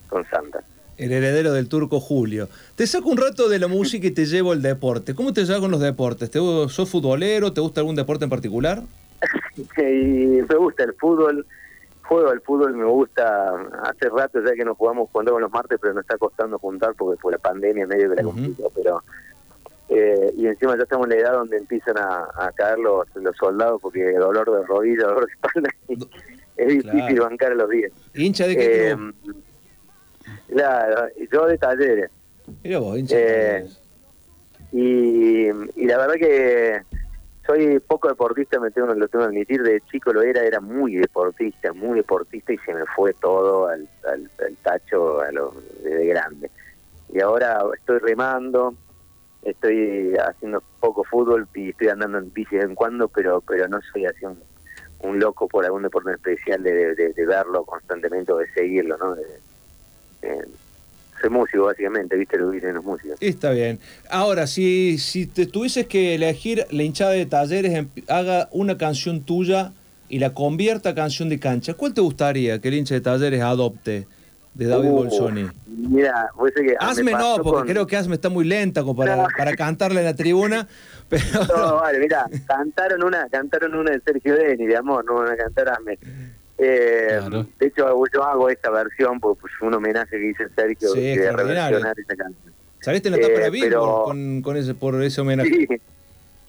con 0.09 0.25
Santa 0.25 0.63
el 0.99 1.11
heredero 1.13 1.53
del 1.53 1.69
turco 1.69 1.99
Julio. 1.99 2.49
Te 2.75 2.85
saco 2.85 3.09
un 3.09 3.17
rato 3.17 3.47
de 3.49 3.57
la 3.57 3.67
música 3.67 4.07
y 4.07 4.11
te 4.11 4.25
llevo 4.25 4.51
al 4.51 4.61
deporte. 4.61 5.15
¿Cómo 5.15 5.33
te 5.33 5.45
llevas 5.45 5.61
con 5.61 5.71
los 5.71 5.79
deportes? 5.79 6.29
¿Te, 6.29 6.39
¿Sos 6.39 6.89
futbolero? 6.89 7.53
¿Te 7.53 7.61
gusta 7.61 7.81
algún 7.81 7.95
deporte 7.95 8.25
en 8.25 8.29
particular? 8.29 8.83
me 9.77 10.55
gusta 10.55 10.83
el 10.83 10.93
fútbol. 10.93 11.45
Juego 12.03 12.29
al 12.29 12.41
fútbol, 12.41 12.75
me 12.75 12.85
gusta. 12.85 13.53
Hace 13.83 14.09
rato 14.09 14.43
ya 14.43 14.53
que 14.53 14.65
nos 14.65 14.75
jugamos 14.77 15.09
cuando 15.11 15.39
los 15.39 15.51
martes, 15.51 15.77
pero 15.81 15.93
nos 15.93 16.01
está 16.01 16.17
costando 16.17 16.59
juntar 16.59 16.93
porque 16.97 17.19
por 17.21 17.31
la 17.31 17.37
pandemia 17.37 17.87
medio 17.87 18.09
que 18.09 18.15
la 18.21 18.27
uh 18.27 18.33
-huh. 18.33 18.71
Pero 18.75 19.03
eh, 19.89 20.33
y 20.37 20.47
encima 20.47 20.75
ya 20.75 20.83
estamos 20.83 21.07
en 21.07 21.13
la 21.13 21.21
edad 21.21 21.33
donde 21.33 21.57
empiezan 21.57 21.97
a, 21.97 22.27
a 22.35 22.51
caer 22.51 22.77
los, 22.77 23.07
los, 23.15 23.35
soldados 23.37 23.79
porque 23.81 24.07
el 24.07 24.19
dolor 24.19 24.51
de 24.51 24.65
rodilla, 24.65 25.03
dolor 25.07 25.25
de 25.25 25.31
espalda, 25.31 25.69
es 26.57 26.67
difícil 26.67 27.05
claro. 27.05 27.23
bancar 27.23 27.51
a 27.53 27.55
los 27.55 27.69
días. 27.69 27.91
¿Hincha 28.13 28.47
de 28.47 28.55
qué 28.57 28.89
eh, 28.91 28.97
Claro, 30.51 31.07
yo 31.31 31.45
de 31.47 31.57
talleres. 31.57 32.09
Mira 32.63 32.79
vos, 32.79 32.97
eh, 33.11 33.67
y, 34.71 35.47
y 35.47 35.85
la 35.85 35.97
verdad 35.97 36.15
que 36.15 36.81
soy 37.45 37.79
poco 37.79 38.07
deportista, 38.07 38.59
me 38.59 38.69
tengo, 38.71 38.93
lo 38.93 39.07
tengo 39.07 39.25
que 39.25 39.29
admitir, 39.29 39.63
de 39.63 39.81
chico 39.91 40.13
lo 40.13 40.21
era, 40.21 40.43
era 40.43 40.59
muy 40.59 40.95
deportista, 40.95 41.73
muy 41.73 41.97
deportista 41.97 42.53
y 42.53 42.57
se 42.59 42.73
me 42.73 42.85
fue 42.95 43.13
todo 43.13 43.67
al, 43.67 43.89
al, 44.07 44.29
al 44.45 44.55
tacho 44.57 45.21
a 45.21 45.31
lo, 45.31 45.53
de 45.83 46.05
grande. 46.07 46.51
Y 47.11 47.19
ahora 47.21 47.59
estoy 47.75 47.99
remando, 47.99 48.75
estoy 49.41 50.15
haciendo 50.17 50.61
poco 50.79 51.03
fútbol 51.03 51.47
y 51.55 51.69
estoy 51.69 51.87
andando 51.87 52.19
en 52.19 52.31
bici 52.31 52.51
de 52.51 52.61
vez 52.61 52.69
en 52.69 52.75
cuando, 52.75 53.07
pero 53.07 53.41
pero 53.41 53.67
no 53.67 53.79
soy 53.91 54.05
así 54.05 54.25
un, 54.25 54.39
un 55.01 55.19
loco 55.19 55.47
por 55.47 55.65
algún 55.65 55.83
deporte 55.83 56.11
especial 56.11 56.61
de, 56.61 56.93
de, 56.93 57.13
de, 57.13 57.25
verlo 57.25 57.63
constantemente 57.63 58.31
o 58.31 58.37
de 58.37 58.51
seguirlo, 58.53 58.97
¿no? 58.97 59.15
De, 59.15 59.23
eh, 60.21 60.41
soy 61.21 61.29
músico 61.29 61.65
básicamente, 61.65 62.15
viste 62.15 62.37
lo 62.37 62.49
que 62.49 62.55
dicen 62.57 62.75
los 62.75 62.83
músicos. 62.83 63.17
Está 63.19 63.51
bien. 63.51 63.79
Ahora, 64.09 64.47
si, 64.47 64.97
si 64.97 65.25
te 65.27 65.45
tuvieses 65.45 65.85
que 65.87 66.15
elegir 66.15 66.65
la 66.71 66.83
hinchada 66.83 67.11
de 67.11 67.25
talleres, 67.25 67.73
em- 67.73 67.89
haga 68.07 68.47
una 68.51 68.77
canción 68.77 69.21
tuya 69.21 69.71
y 70.07 70.19
la 70.19 70.33
convierta 70.33 70.89
a 70.91 70.95
canción 70.95 71.27
de 71.29 71.39
cancha, 71.39 71.73
¿cuál 71.73 71.93
te 71.93 72.01
gustaría 72.01 72.59
que 72.59 72.69
el 72.69 72.75
hincha 72.75 72.95
de 72.95 73.01
talleres 73.01 73.41
adopte 73.41 74.07
de 74.53 74.65
David 74.65 74.89
Uh, 74.89 74.93
Bolsoni? 74.95 75.47
Mira, 75.67 76.29
sabés 76.37 76.53
que 76.55 76.75
ah, 76.79 76.85
me 76.85 76.91
Hazme 76.91 77.11
no, 77.11 77.35
porque 77.43 77.49
con- 77.59 77.67
creo 77.67 77.85
que 77.87 77.95
Hazme 77.97 78.15
está 78.15 78.29
muy 78.29 78.45
lenta 78.45 78.81
como 78.81 78.95
para, 78.95 79.15
No. 79.17 79.27
para 79.37 79.55
cantarle 79.55 79.99
en 79.99 80.05
la 80.05 80.15
tribuna. 80.15 80.67
Pero 81.09 81.23
No, 81.57 81.75
vale, 81.77 81.99
mira, 81.99 82.25
cantaron 82.47 83.03
una, 83.03 83.27
cantaron 83.29 83.75
una 83.75 83.91
de 83.91 83.99
Sergio 84.01 84.35
Deni, 84.35 84.65
de 84.67 84.77
amor, 84.77 85.03
no 85.05 85.15
van 85.15 85.31
a 85.33 85.35
cantar 85.35 85.69
Hazme. 85.69 85.97
Eh, 86.59 87.07
Claro. 87.19 87.45
De 87.59 87.67
hecho, 87.67 88.03
yo 88.13 88.23
hago 88.23 88.49
esta 88.49 88.69
versión, 88.69 89.19
porque 89.19 89.41
pues, 89.41 89.53
un 89.61 89.73
homenaje 89.73 90.17
que 90.19 90.29
hice 90.29 90.49
Sergio, 90.49 90.89
Sí, 90.89 91.15
de 91.17 91.31
reversionar 91.31 91.97
esa 91.99 92.15
canción. 92.15 92.53
saliste 92.81 93.09
en 93.09 93.15
la 93.15 93.21
tapa 93.21 93.47
Eh, 93.47 93.51
pero- 93.61 94.03
con, 94.05 94.41
con 94.41 94.57
ese, 94.57 94.73
por 94.75 95.01
ese 95.01 95.21
homenaje. 95.21 95.49
Sí, 95.49 95.67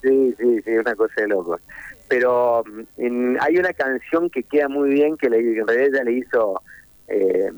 sí, 0.03 0.35
sí, 0.39 0.63
sí, 0.65 0.71
una 0.73 0.95
cosa 0.95 1.15
de 1.21 1.29
loco. 1.29 1.61
Pero 2.09 2.65
en- 2.97 3.37
hay 3.41 3.57
una 3.59 3.73
canción 3.73 4.31
que 4.31 4.43
queda 4.43 4.69
muy 4.69 4.91
bien, 4.91 5.17
que 5.17 5.31
le, 5.31 5.39
en 5.39 5.67
realidad 5.67 6.03
le 6.05 6.13
hizo, 6.13 6.61
eh, 7.09 7.51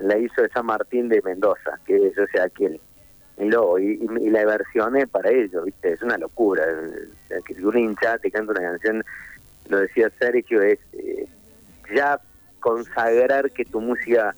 la 0.00 0.18
hizo 0.18 0.42
de 0.42 0.48
San 0.50 0.66
Martín 0.66 1.08
de 1.08 1.22
Mendoza, 1.22 1.78
que 1.86 2.08
es, 2.08 2.18
o 2.18 2.26
sea, 2.26 2.44
aquel, 2.44 2.80
el 3.38 3.48
lobo, 3.48 3.78
y, 3.78 3.92
y- 3.94 4.26
y 4.26 4.30
la 4.30 4.44
versioné 4.44 5.06
para 5.06 5.30
ellos, 5.30 5.64
¿viste? 5.64 5.92
Es 5.92 6.02
una 6.02 6.18
locura. 6.18 6.64
que 7.46 7.54
si 7.54 7.62
un 7.62 7.78
hincha 7.78 8.18
te 8.18 8.30
canta 8.30 8.52
una 8.52 8.60
canción, 8.62 9.04
lo 9.68 9.78
decía 9.78 10.10
Sergio, 10.18 10.60
es 10.62 10.78
eh, 10.94 11.26
ya 11.94 12.20
consagrar 12.60 13.50
que 13.52 13.64
tu 13.64 13.80
música 13.80 14.34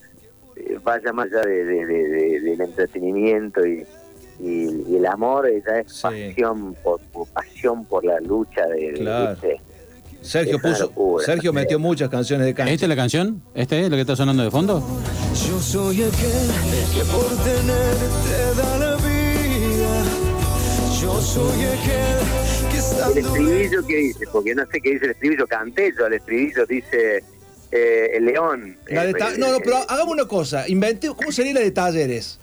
eh, 0.57 0.79
vaya 0.83 1.13
más 1.13 1.27
allá 1.27 1.41
de, 1.43 1.65
de- 1.65 1.87
de- 1.87 2.09
de- 2.09 2.41
del 2.41 2.61
entretenimiento 2.61 3.65
y, 3.67 3.87
y- 4.41 4.85
y 4.89 4.97
el 4.97 5.07
amor 5.07 5.47
ella 5.47 5.81
es 5.81 5.93
Sí. 5.93 6.03
pasión 6.03 6.75
por, 6.83 7.01
por- 7.13 7.29
pasión 7.29 7.85
por 7.87 8.05
la 8.05 8.19
lucha 8.21 8.67
de, 8.67 8.93
Claro. 8.95 9.37
Sergio 10.23 10.59
puso, 10.61 10.83
locura. 10.85 11.25
Sergio 11.25 11.51
metió 11.55 11.79
muchas 11.79 12.11
canciones 12.11 12.47
de 12.47 12.53
cancha. 12.53 12.73
¿Esta 12.75 12.85
es 12.85 12.89
la 12.91 12.97
canción? 12.97 13.43
¿Este 13.55 13.81
es 13.81 13.89
lo 13.89 13.97
que 13.97 14.03
está 14.03 14.15
sonando 14.17 14.43
de 14.43 14.51
fondo? 14.51 14.83
Yo 15.49 15.59
soy 15.61 16.03
aquel 16.03 16.51
que 16.95 17.05
por 17.11 17.25
tenerte 17.43 18.61
da 18.61 18.77
la 18.79 18.97
vida. 18.97 20.03
Yo 21.01 21.21
soy 21.23 21.65
aquel 21.65 22.71
que 22.71 23.13
el 23.13 23.19
estribillo 23.27 23.87
que 23.87 23.97
dice 23.97 24.27
porque 24.31 24.55
no 24.55 24.63
sé 24.71 24.81
qué 24.83 24.91
dice 24.91 25.05
el 25.07 25.11
estribillo 25.13 25.47
canté 25.47 25.91
yo 25.99 26.07
el 26.07 26.13
estribillo 26.15 26.67
dice 26.67 27.25
eh, 27.73 28.11
el 28.15 28.25
león 28.25 28.77
La 28.89 29.05
de 29.05 29.11
Eh, 29.11 29.15
ta- 29.15 29.37
no, 29.39 29.53
no, 29.53 29.59
pero 29.61 29.77
hagamos 29.89 30.13
una 30.13 30.25
cosa. 30.27 30.69
Inventé, 30.69 31.09
¿Cómo 31.09 31.31
sería 31.33 31.55
la 31.55 31.61
de 31.61 31.71
talleres? 31.71 32.39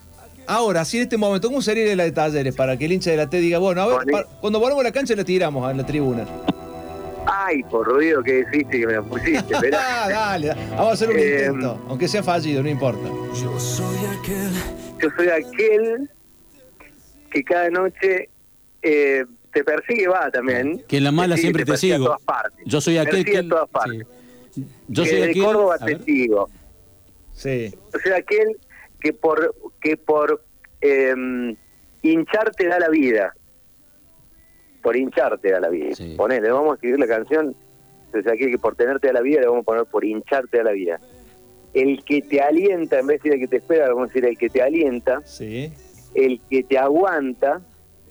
Ahora, 0.49 0.85
sí, 0.85 0.97
en 0.97 1.03
este 1.03 1.17
momento, 1.17 1.49
¿cómo 1.49 1.61
sería 1.61 1.93
la 1.95 2.03
de 2.05 2.11
talleres? 2.13 2.55
Para 2.55 2.77
que 2.77 2.85
el 2.85 2.93
hincha 2.93 3.11
de 3.11 3.17
la 3.17 3.29
T 3.29 3.37
diga, 3.39 3.57
bueno, 3.59 3.81
a 3.81 3.87
ver, 4.05 4.25
cuando 4.39 4.59
volvamos 4.59 4.81
a 4.81 4.87
la 4.87 4.91
cancha 4.93 5.13
la 5.15 5.25
tiramos 5.25 5.69
en 5.69 5.77
la 5.77 5.85
tribuna. 5.85 6.25
ay 7.25 7.61
por 7.63 7.85
ruido 7.85 8.23
que 8.23 8.45
dijiste 8.45 8.79
que 8.79 8.87
me 8.87 8.93
lo 8.93 9.03
pusiste 9.03 9.53
pero 9.61 9.77
Ah, 9.77 10.07
dale, 10.09 10.53
vamos 10.71 10.87
a 10.87 10.91
hacer 10.93 11.09
un 11.09 11.17
Eh, 11.19 11.45
intento. 11.47 11.85
Aunque 11.89 12.07
sea 12.07 12.23
fallido, 12.23 12.63
no 12.63 12.69
importa. 12.69 13.09
yo 13.41 13.59
soy 13.59 13.97
aquel 14.17 14.51
yo 15.01 15.09
soy 15.17 15.27
aquel 15.27 16.09
que 17.29 17.43
cada 17.43 17.69
noche 17.69 18.29
eh, 18.81 19.25
te 19.51 19.63
persigue 19.65 20.07
va 20.07 20.31
también 20.31 20.81
Que 20.87 20.97
en 20.97 21.03
la 21.03 21.11
mala 21.11 21.35
Te 21.35 21.41
sigue, 21.41 21.47
siempre 21.51 21.65
te 21.65 21.73
a 21.73 21.77
sigo. 21.77 22.05
todas 22.05 22.21
partes. 22.21 22.63
Yo 22.65 22.79
soy 22.79 22.97
aquel 22.97 23.25
Persigue 23.25 23.31
que... 23.41 23.45
a 23.45 23.49
todas 23.49 23.69
partes. 23.69 24.07
Yo 24.87 25.03
que 25.03 25.09
soy 25.09 25.19
de 25.21 25.29
aquel... 25.31 25.43
Córdoba 25.43 25.75
a 25.75 25.85
te 25.85 25.93
ver. 25.95 26.03
sigo 26.03 26.49
Sí. 27.33 27.73
yo 27.93 27.99
soy 27.99 28.11
aquel 28.13 28.57
que 28.99 29.13
por 29.13 29.55
que 29.81 29.95
por 29.97 30.43
eh, 30.81 31.13
hincharte 32.01 32.67
da 32.67 32.79
la 32.79 32.89
vida 32.89 33.33
por 34.81 34.95
hincharte 34.95 35.51
da 35.51 35.59
la 35.59 35.69
vida 35.69 35.95
Sí. 35.95 36.15
ponele 36.17 36.49
vamos 36.49 36.71
a 36.71 36.73
escribir 36.75 36.99
la 36.99 37.07
canción 37.07 37.55
soy 38.11 38.21
aquel 38.21 38.51
que 38.51 38.57
por 38.57 38.75
tenerte 38.75 39.07
da 39.07 39.13
la 39.13 39.21
vida 39.21 39.41
le 39.41 39.47
vamos 39.47 39.61
a 39.61 39.65
poner 39.65 39.85
por 39.85 40.03
hincharte 40.05 40.57
da 40.57 40.63
la 40.63 40.71
vida 40.71 40.99
el 41.73 42.03
que 42.03 42.21
te 42.21 42.41
alienta 42.41 42.99
en 42.99 43.07
vez 43.07 43.21
de 43.21 43.29
el 43.31 43.39
que 43.39 43.47
te 43.47 43.57
espera 43.57 43.87
vamos 43.89 44.05
a 44.05 44.07
decir 44.07 44.25
el 44.25 44.37
que 44.37 44.49
te 44.49 44.61
alienta 44.61 45.21
Sí. 45.25 45.71
el 46.15 46.39
que 46.49 46.63
te 46.63 46.77
aguanta 46.77 47.61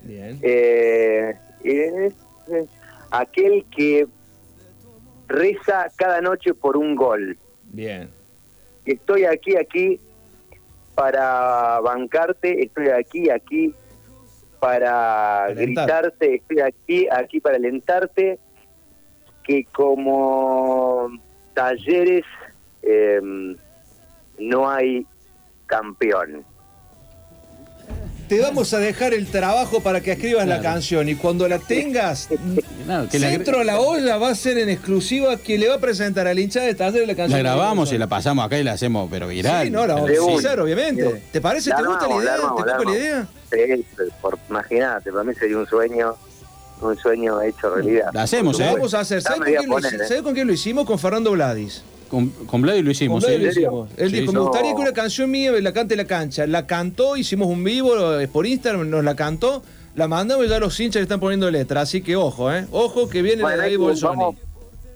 Bien. 0.03 0.39
eh, 0.43 1.35
es, 1.65 2.15
eh, 2.53 2.67
aquel 3.11 3.65
que 3.75 4.07
reza 5.29 5.89
cada 5.97 6.21
noche 6.21 6.55
por 6.55 6.77
un 6.77 6.95
gol 6.95 7.37
Bien. 7.65 8.11
estoy 8.85 9.25
aquí, 9.25 9.57
aquí 9.57 10.01
para 10.95 11.81
bancarte, 11.81 12.65
estoy 12.65 12.89
aquí, 12.89 13.29
aquí 13.31 13.75
para 14.59 15.45
Alentar. 15.45 15.87
gritarte, 15.87 16.35
estoy 16.37 16.61
aquí, 16.61 17.07
aquí 17.11 17.41
para 17.41 17.57
alentarte, 17.57 18.39
que 19.45 19.65
como 19.67 21.11
talleres 21.55 22.25
eh, 22.83 23.21
no 24.39 24.69
hay 24.69 25.07
campeón. 25.67 26.45
Te 28.29 28.41
vamos 28.41 28.75
a 28.75 28.79
dejar 28.81 29.15
el 29.15 29.27
trabajo 29.29 29.81
para 29.81 30.01
que 30.01 30.13
escribas 30.13 30.47
la 30.49 30.59
Claro. 30.59 30.75
canción 30.75 31.09
y 31.09 31.15
cuando 31.15 31.47
la 31.47 31.59
tengas, 31.61 32.29
No, 32.87 33.09
que 33.09 33.19
la, 33.21 33.31
Centro 33.31 33.61
a 33.61 33.65
la 33.65 33.79
olla 33.81 34.17
va 34.17 34.31
a 34.31 34.35
ser 34.35 34.59
en 34.59 34.69
exclusiva 34.69 35.37
quien 35.37 35.61
le 35.61 35.69
va 35.69 35.77
a 35.77 35.79
presentar 35.79 36.27
al 36.27 36.37
hincha 36.39 36.61
de 36.63 36.75
talleres 36.75 37.07
la 37.07 37.13
la 37.13 37.17
canción. 37.17 37.41
grabamos 37.41 37.93
y 37.93 37.99
la 37.99 38.07
pasamos 38.09 38.45
acá 38.45 38.59
y 38.59 38.65
la 38.65 38.73
hacemos, 38.73 39.09
pero 39.11 39.29
viral. 39.29 39.67
Sí, 39.67 39.71
no, 39.71 39.87
la 39.87 39.95
vamos 39.95 40.11
De 40.11 40.17
a 40.17 40.23
usar, 40.23 40.59
obviamente. 40.61 41.23
¿Te 41.33 41.41
parece? 41.41 41.71
La 41.71 41.77
¿Te 41.77 41.83
gusta 41.85 42.09
la 42.09 42.15
idea? 42.17 42.25
la 42.25 42.35
armamos, 42.35 42.65
¿Te 42.65 42.71
la 42.71 42.77
gusta 42.77 42.91
la 42.93 42.97
idea? 42.99 43.27
Sí, 43.53 43.85
por, 44.21 44.39
imagínate, 44.51 45.13
para 45.13 45.25
mí 45.25 45.33
sería 45.35 45.59
un 45.59 45.67
sueño, 45.67 46.17
un 46.81 46.97
sueño 46.99 47.41
hecho 47.43 47.75
realidad. 47.75 48.11
La 48.13 48.23
hacemos, 48.23 48.59
Lo 48.59 48.65
¿eh? 48.65 48.73
vamos 48.73 48.93
a 48.95 49.01
hacer. 49.01 49.23
¿Sabes 49.23 49.39
con, 49.39 49.49
a 49.49 49.81
lo 49.81 49.89
¿eh? 49.89 49.99
¿Sabes 50.09 50.23
con 50.23 50.35
quién 50.35 50.47
lo 50.49 50.53
hicimos? 50.53 50.85
Con 50.85 50.99
Fernando 50.99 51.31
Vladis. 51.33 51.83
Con, 52.09 52.29
con 52.31 52.63
Vlad 52.63 52.77
y 52.77 52.83
lo 52.83 52.91
hicimos, 52.91 53.25
Con 53.25 53.33
Vladi 53.33 53.39
¿sí? 53.53 53.61
lo 53.61 53.67
hicimos. 53.67 53.91
Él 53.97 54.11
Sí, 54.11 54.21
dijo, 54.21 54.33
me 54.33 54.41
gustaría 54.41 54.75
que 54.75 54.81
una 54.81 54.93
canción 54.93 55.31
mía 55.31 55.53
la 55.61 55.73
cante 55.73 55.95
en 55.95 55.99
la 55.99 56.07
cancha. 56.07 56.47
La 56.47 56.67
cantó, 56.67 57.17
hicimos 57.17 57.49
un 57.49 57.65
vivo 57.65 58.19
eh, 58.21 58.29
por 58.29 58.47
Instagram, 58.47 58.89
nos 58.89 59.05
la 59.05 59.17
cantó, 59.17 59.63
la 59.95 60.07
mandamos 60.09 60.47
y 60.47 60.49
ya 60.49 60.59
los 60.61 60.79
hinchas 60.79 60.97
le 61.01 61.03
están 61.03 61.21
poniendo 61.21 61.51
letra. 61.51 61.81
Así 61.81 62.03
que 62.03 62.17
ojo, 62.17 62.53
¿eh? 62.53 62.67
Ojo 62.71 63.09
que 63.09 63.23
viene 63.23 63.43
Bueno, 63.43 63.57
la 63.59 63.65
de 63.65 63.77
Bolsoni. 63.77 64.17
vamos, 64.17 64.37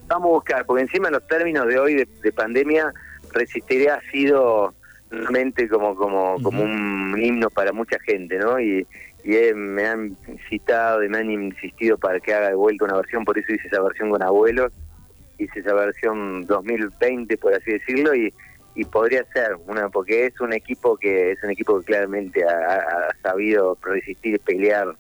vamos 0.07 0.27
a 0.27 0.33
buscar, 0.35 0.67
porque 0.67 0.83
encima 0.83 1.09
en 1.09 1.15
los 1.15 1.27
términos 1.27 1.67
de 1.67 1.79
hoy 1.79 1.95
de, 1.95 2.09
de 2.23 2.33
pandemia, 2.33 2.93
Resistiré 3.33 3.91
ha 3.91 4.01
sido 4.13 4.75
realmente 5.11 5.69
como 5.69 5.95
como 5.97 6.37
como 6.43 6.63
un 6.63 7.17
himno 7.21 7.51
para 7.51 7.73
mucha 7.73 7.99
gente, 8.07 8.39
¿no? 8.39 8.61
Y, 8.61 8.87
y 9.25 9.35
eh, 9.35 9.55
me 9.55 9.87
han 9.87 10.17
citado 10.49 11.03
y 11.05 11.09
me 11.09 11.19
han 11.19 11.31
insistido 11.31 11.99
para 11.99 12.21
que 12.21 12.33
haga 12.33 12.49
de 12.49 12.55
vuelta 12.55 12.85
una 12.85 12.97
versión, 12.97 13.25
por 13.25 13.37
eso 13.39 13.53
hice 13.53 13.67
esa 13.69 13.83
versión 13.83 14.11
con 14.11 14.23
abuelos, 14.23 14.73
hice 15.45 15.61
esa 15.61 15.75
versión 15.75 16.47
2020, 16.47 17.37
por 17.39 17.55
así 17.55 17.73
decirlo, 17.73 18.15
y, 18.15 18.33
y 18.75 18.85
podría 18.85 19.25
ser 19.33 19.57
una 19.67 19.89
porque 19.89 20.27
es 20.27 20.41
un 20.41 20.53
equipo 20.53 20.97
que 20.97 21.33
es 21.33 21.43
un 21.43 21.51
equipo 21.51 21.79
que 21.81 21.87
claramente 21.87 22.45
ha, 22.45 22.75
ha- 22.77 23.17
sabido 23.23 23.77
resistir 23.83 24.39
pelear 24.41 24.95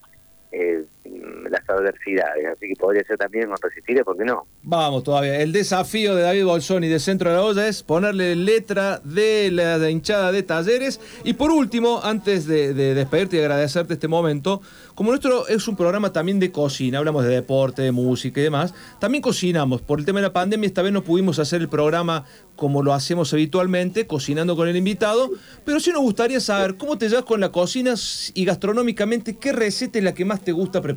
eh, 0.53 0.85
las 1.05 1.69
adversidades 1.69 2.47
así 2.47 2.69
que 2.69 2.75
podría 2.79 3.03
ser 3.05 3.17
también 3.17 3.49
con 3.49 3.57
resistir 3.61 4.05
¿por 4.05 4.17
qué 4.17 4.25
no? 4.25 4.47
Vamos 4.63 5.05
todavía. 5.05 5.41
El 5.41 5.53
desafío 5.53 6.15
de 6.15 6.23
David 6.23 6.45
Bolsoni 6.45 6.89
de 6.89 7.01
Centro 7.01 7.31
de 7.31 7.37
la 7.37 7.43
Olla 7.43 7.67
es 7.67 7.83
ponerle 7.83 8.37
letra 8.37 9.01
de 9.03 9.51
la 9.51 9.91
hinchada 9.91 10.33
de 10.33 10.43
talleres. 10.43 11.01
Y 11.25 11.33
por 11.35 11.51
último, 11.51 12.01
antes 12.03 12.47
de, 12.47 12.75
de 12.75 12.95
despedirte 12.95 13.37
y 13.37 13.41
agradecerte 13.41 13.95
este 13.95 14.09
momento, 14.09 14.61
como 14.95 15.11
nuestro 15.11 15.49
es 15.49 15.67
un 15.67 15.77
programa 15.77 16.13
también 16.13 16.39
de 16.39 16.53
cocina, 16.53 16.99
hablamos 16.99 17.25
de 17.25 17.31
deporte, 17.31 17.81
de 17.83 17.91
música 17.91 18.41
y 18.41 18.45
demás, 18.45 18.75
también 18.99 19.23
cocinamos. 19.23 19.81
Por 19.81 19.99
el 19.99 20.05
tema 20.05 20.21
de 20.21 20.27
la 20.27 20.33
pandemia, 20.33 20.67
esta 20.67 20.83
vez 20.83 20.93
no 20.93 21.03
pudimos 21.03 21.39
hacer 21.39 21.63
el 21.63 21.69
programa 21.69 22.27
como 22.55 22.83
lo 22.83 22.93
hacemos 22.93 23.33
habitualmente, 23.33 24.07
cocinando 24.07 24.55
con 24.55 24.69
el 24.69 24.77
invitado, 24.77 25.31
pero 25.65 25.81
sí 25.81 25.91
nos 25.91 26.03
gustaría 26.03 26.41
saber 26.41 26.77
cómo 26.77 26.99
te 26.99 27.09
llevas 27.09 27.25
con 27.25 27.41
la 27.41 27.51
cocina 27.51 27.95
y 28.35 28.45
gastronómicamente, 28.45 29.39
qué 29.39 29.53
receta 29.53 29.99
es 29.99 30.05
la 30.05 30.13
que 30.13 30.27
más 30.27 30.43
te 30.43 30.53
gusta 30.53 30.83
preparar. 30.83 30.89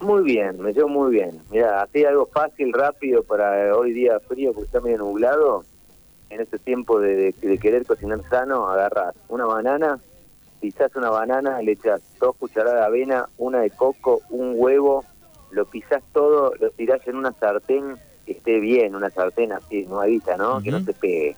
Muy 0.00 0.22
bien, 0.22 0.60
me 0.60 0.72
llevo 0.72 0.88
muy 0.88 1.12
bien. 1.12 1.40
Mira, 1.50 1.82
así 1.82 2.04
algo 2.04 2.26
fácil, 2.26 2.72
rápido 2.72 3.22
para 3.22 3.74
hoy 3.76 3.92
día 3.92 4.20
frío 4.20 4.52
porque 4.52 4.66
está 4.66 4.80
medio 4.80 4.98
nublado. 4.98 5.64
En 6.30 6.40
este 6.40 6.58
tiempo 6.58 6.98
de, 7.00 7.14
de- 7.14 7.34
de 7.48 7.58
querer 7.58 7.86
cocinar 7.86 8.20
sano, 8.28 8.68
agarras 8.68 9.14
una 9.28 9.44
banana, 9.46 10.00
pisás 10.60 10.94
una 10.96 11.10
banana, 11.10 11.62
le 11.62 11.72
echas 11.72 12.00
dos 12.18 12.34
cucharadas 12.36 12.80
de 12.80 12.86
avena, 12.86 13.28
una 13.38 13.60
de 13.60 13.70
coco, 13.70 14.20
un 14.30 14.54
huevo, 14.56 15.04
lo 15.52 15.64
pisás 15.66 16.02
todo, 16.12 16.52
lo 16.58 16.70
tirás 16.70 17.06
en 17.06 17.16
una 17.16 17.32
sartén 17.32 17.96
que 18.26 18.32
esté 18.32 18.58
bien, 18.58 18.96
una 18.96 19.10
sartén 19.10 19.52
así, 19.52 19.84
nuevita, 19.86 20.36
¿no? 20.36 20.60
Que 20.62 20.70
no 20.70 20.80
se 20.80 20.92
pegue. 20.94 21.36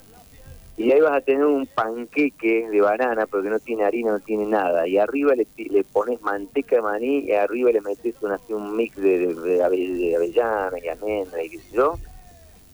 Y 0.77 0.93
ahí 0.93 1.01
vas 1.01 1.12
a 1.17 1.21
tener 1.23 1.45
un 1.47 1.67
panqueque 1.69 2.69
de 2.69 2.81
banana 2.83 3.27
porque 3.27 3.49
no 3.49 3.61
tiene 3.61 3.85
harina, 3.85 4.12
no 4.12 4.21
tiene 4.21 4.47
nada. 4.47 4.87
Y 4.87 4.99
arriba 4.99 5.35
le, 5.35 5.49
pones 5.85 6.21
manteca 6.21 6.77
de 6.77 6.83
maní 6.83 7.21
y 7.27 7.33
arriba 7.33 7.73
le 7.73 7.81
metes 7.81 8.15
un, 8.23 8.33
así, 8.33 8.53
un 8.53 8.77
mix 8.77 8.95
de, 8.97 9.19
de, 9.19 9.35
de 9.35 9.62
ave- 9.65 9.95
de 9.97 10.17
avellana 10.17 10.79
y 10.83 10.89
almendra 10.89 11.43
y 11.43 11.51
qué 11.51 11.59
sé 11.61 11.67
yo. 11.71 12.01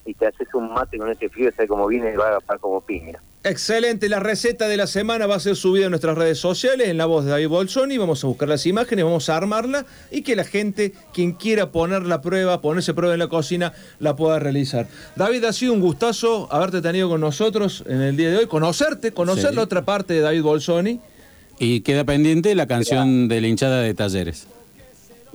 Y 0.04 0.14
te 0.14 0.26
haces 0.28 0.48
un 0.54 0.72
mate 0.72 0.98
con 0.98 1.10
ese 1.10 1.30
frío, 1.30 1.50
¿sabes 1.56 1.68
cómo 1.70 1.86
viene? 1.88 2.12
Y 2.12 2.16
va 2.16 2.26
a 2.26 2.28
agarrar 2.28 2.60
como 2.60 2.82
piña. 2.82 3.22
Excelente, 3.44 4.08
la 4.08 4.20
receta 4.20 4.68
de 4.68 4.76
la 4.76 4.86
semana 4.86 5.26
va 5.26 5.34
a 5.34 5.40
ser 5.40 5.56
subida 5.56 5.86
en 5.86 5.90
nuestras 5.90 6.16
redes 6.16 6.38
sociales 6.38 6.88
en 6.88 6.96
la 6.96 7.06
voz 7.06 7.24
de 7.24 7.32
David 7.32 7.48
Bolsoni. 7.48 7.98
Vamos 7.98 8.22
a 8.22 8.28
buscar 8.28 8.48
las 8.48 8.64
imágenes, 8.66 9.04
vamos 9.04 9.28
a 9.28 9.36
armarla 9.36 9.84
y 10.12 10.22
que 10.22 10.36
la 10.36 10.44
gente, 10.44 10.92
quien 11.12 11.32
quiera 11.32 11.72
poner 11.72 12.02
la 12.04 12.20
prueba, 12.20 12.60
ponerse 12.60 12.94
prueba 12.94 13.14
en 13.14 13.18
la 13.18 13.26
cocina, 13.26 13.72
la 13.98 14.14
pueda 14.14 14.38
realizar. 14.38 14.86
David, 15.16 15.42
ha 15.44 15.52
sido 15.52 15.72
un 15.72 15.80
gustazo 15.80 16.46
haberte 16.52 16.80
tenido 16.82 17.08
con 17.08 17.20
nosotros 17.20 17.82
en 17.88 18.00
el 18.00 18.16
día 18.16 18.30
de 18.30 18.36
hoy, 18.36 18.46
conocerte, 18.46 19.10
conocer 19.10 19.50
Sí. 19.50 19.56
la 19.56 19.62
otra 19.62 19.84
parte 19.84 20.14
de 20.14 20.20
David 20.20 20.42
Bolsoni. 20.42 21.00
Y 21.58 21.80
queda 21.80 22.04
pendiente 22.04 22.54
la 22.54 22.68
canción 22.68 23.26
de 23.26 23.40
la 23.40 23.48
hinchada 23.48 23.82
de 23.82 23.92
Talleres. 23.92 24.46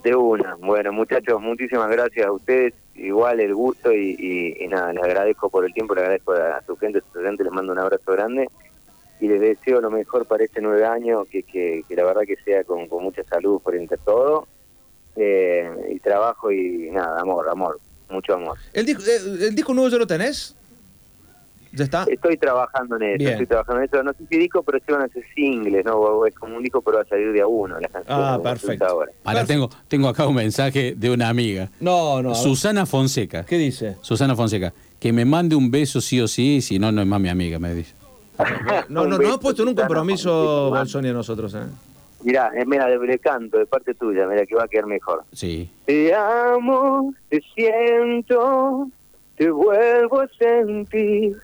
De 0.08 0.16
una. 0.16 0.56
Bueno, 0.56 0.94
muchachos, 0.94 1.42
muchísimas 1.42 1.90
gracias 1.90 2.26
a 2.26 2.32
ustedes. 2.32 2.74
Igual 2.96 3.42
el 3.42 3.54
gusto 3.54 3.92
y, 3.92 4.16
y- 4.18 4.64
y 4.64 4.68
nada, 4.70 4.94
les 4.94 5.04
agradezco 5.04 5.50
por 5.50 5.66
el 5.66 5.74
tiempo, 5.74 5.94
les 5.96 6.04
agradezco 6.04 6.32
a 6.32 6.62
su 6.66 6.78
gente, 6.78 7.00
a 7.00 7.02
su 7.12 7.20
gente, 7.22 7.44
les 7.44 7.52
mando 7.52 7.74
un 7.74 7.80
abrazo 7.80 8.14
grande 8.14 8.48
y 9.20 9.28
les 9.28 9.42
deseo 9.42 9.82
lo 9.82 9.92
mejor 9.92 10.26
para 10.26 10.46
este 10.46 10.62
nueve 10.62 10.86
año, 10.86 11.26
que, 11.26 11.44
que, 11.44 11.84
la 11.90 12.06
verdad 12.06 12.22
que 12.26 12.38
sea 12.38 12.64
con, 12.64 12.88
mucha 12.90 13.22
salud 13.26 13.60
por 13.62 13.76
entre 13.76 13.98
todo, 13.98 14.48
eh, 15.18 15.70
y 15.90 16.00
trabajo 16.00 16.54
y 16.54 16.90
nada, 16.92 17.20
amor, 17.20 17.50
amor, 17.50 17.78
mucho 18.10 18.36
amor. 18.36 18.58
¿El 18.72 18.86
disco, 18.86 19.04
eh, 19.06 19.48
el 19.50 19.56
disco 19.56 19.74
nuevo 19.74 19.90
ya 19.90 19.98
lo 19.98 20.08
tenés? 20.08 20.56
¿Ya 21.78 21.84
está? 21.84 22.06
Estoy 22.10 22.38
trabajando 22.38 22.96
en 22.96 23.04
eso, 23.04 23.18
Bien. 23.20 23.32
estoy 23.32 23.46
trabajando 23.46 23.82
en 23.84 23.88
eso. 23.88 24.04
No 24.04 24.14
sé 24.14 24.26
si 24.28 24.38
disco, 24.38 24.64
pero 24.64 24.80
se 24.84 24.92
van 24.92 25.02
a 25.02 25.06
hacer 25.06 25.24
singles, 25.36 25.86
¿no? 25.86 26.26
Es 26.26 26.34
como 26.34 26.58
un 26.58 26.64
disco, 26.64 26.82
pero 26.82 26.98
va 26.98 27.04
a 27.04 27.08
salir 27.08 27.32
de 27.32 27.42
a 27.42 27.48
uno 27.48 27.80
las 27.80 27.92
canciones. 27.92 28.26
Ah, 28.26 28.40
perfecto. 28.42 28.86
Ahora. 28.86 29.12
Ahora 29.24 29.46
tengo, 29.46 29.70
tengo 29.88 30.10
acá 30.10 30.26
un 30.26 30.36
mensaje 30.36 30.96
de 30.98 31.12
una 31.12 31.30
amiga. 31.30 31.70
No, 31.80 32.24
no. 32.24 32.34
Susana 32.34 32.86
Fonseca. 32.86 33.44
¿Qué 33.46 33.58
dice? 33.58 33.98
Susana 34.02 34.36
Fonseca. 34.36 34.74
Que 35.00 35.14
me 35.14 35.26
mande 35.26 35.56
un 35.56 35.70
beso 35.70 36.02
sí 36.02 36.20
o 36.20 36.28
sí, 36.28 36.62
si 36.62 36.80
no, 36.80 36.92
no 36.92 37.02
es 37.02 37.08
más 37.08 37.22
mi 37.22 37.30
amiga, 37.30 37.60
me 37.60 37.74
dice. 37.76 37.94
No, 38.90 39.04
no, 39.04 39.06
no 39.10 39.18
beso, 39.20 39.34
ha 39.36 39.40
puesto 39.40 39.62
en 39.62 39.70
un 39.70 39.76
compromiso. 39.76 40.70
Bolsoni 40.72 41.10
a 41.10 41.14
nosotros. 41.14 41.54
¿eh? 41.54 41.60
Mirá, 42.24 42.52
es 42.56 42.66
mira, 42.66 42.88
de, 42.88 42.98
de 42.98 43.20
canto, 43.20 43.58
de 43.58 43.66
parte 43.68 43.94
tuya, 43.94 44.28
mira 44.28 44.46
que 44.46 44.56
va 44.56 44.64
a 44.64 44.68
quedar 44.68 44.88
mejor. 44.88 45.24
Sí. 45.34 45.70
Te 45.86 46.14
amo, 46.16 47.14
te 47.30 47.42
siento, 47.54 48.90
te 49.36 49.52
vuelvo 49.52 50.22
a 50.22 50.28
sentir 50.40 51.38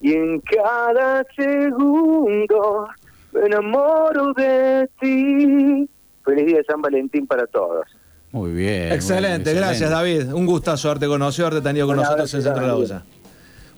y 0.00 0.12
en 0.12 0.40
cada 0.40 1.24
segundo 1.36 2.88
me 3.32 3.40
enamoro 3.46 4.32
de 4.34 4.88
ti. 5.00 5.88
Feliz 6.24 6.46
día 6.46 6.56
de 6.58 6.64
San 6.64 6.80
Valentín 6.82 7.26
para 7.26 7.46
todos. 7.46 7.86
Muy 8.32 8.52
bien. 8.52 8.92
Excelente, 8.92 9.50
muy 9.50 9.52
bien, 9.54 9.56
gracias 9.56 9.90
excelente. 9.90 10.24
David. 10.24 10.34
Un 10.34 10.46
gustazo 10.46 10.88
haberte 10.88 11.06
conocido, 11.06 11.46
haberte 11.46 11.66
tenido 11.68 11.86
con 11.86 11.96
Un 11.96 12.02
nosotros 12.02 12.34
abrazo 12.34 12.36
en 12.36 12.42
Centro 12.42 12.62
de 12.62 12.68
la. 12.68 12.76
Olla. 12.76 13.02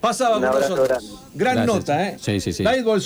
Pasaba 0.00 0.35
con 0.35 0.42
nosotros. 0.42 1.28
Gran 1.35 1.56
Gracias. 1.56 1.66
nota, 1.76 2.09
¿eh? 2.09 2.16
Sí, 2.18 2.40
sí, 2.40 2.52
sí. 2.52 2.64
David. 2.64 2.85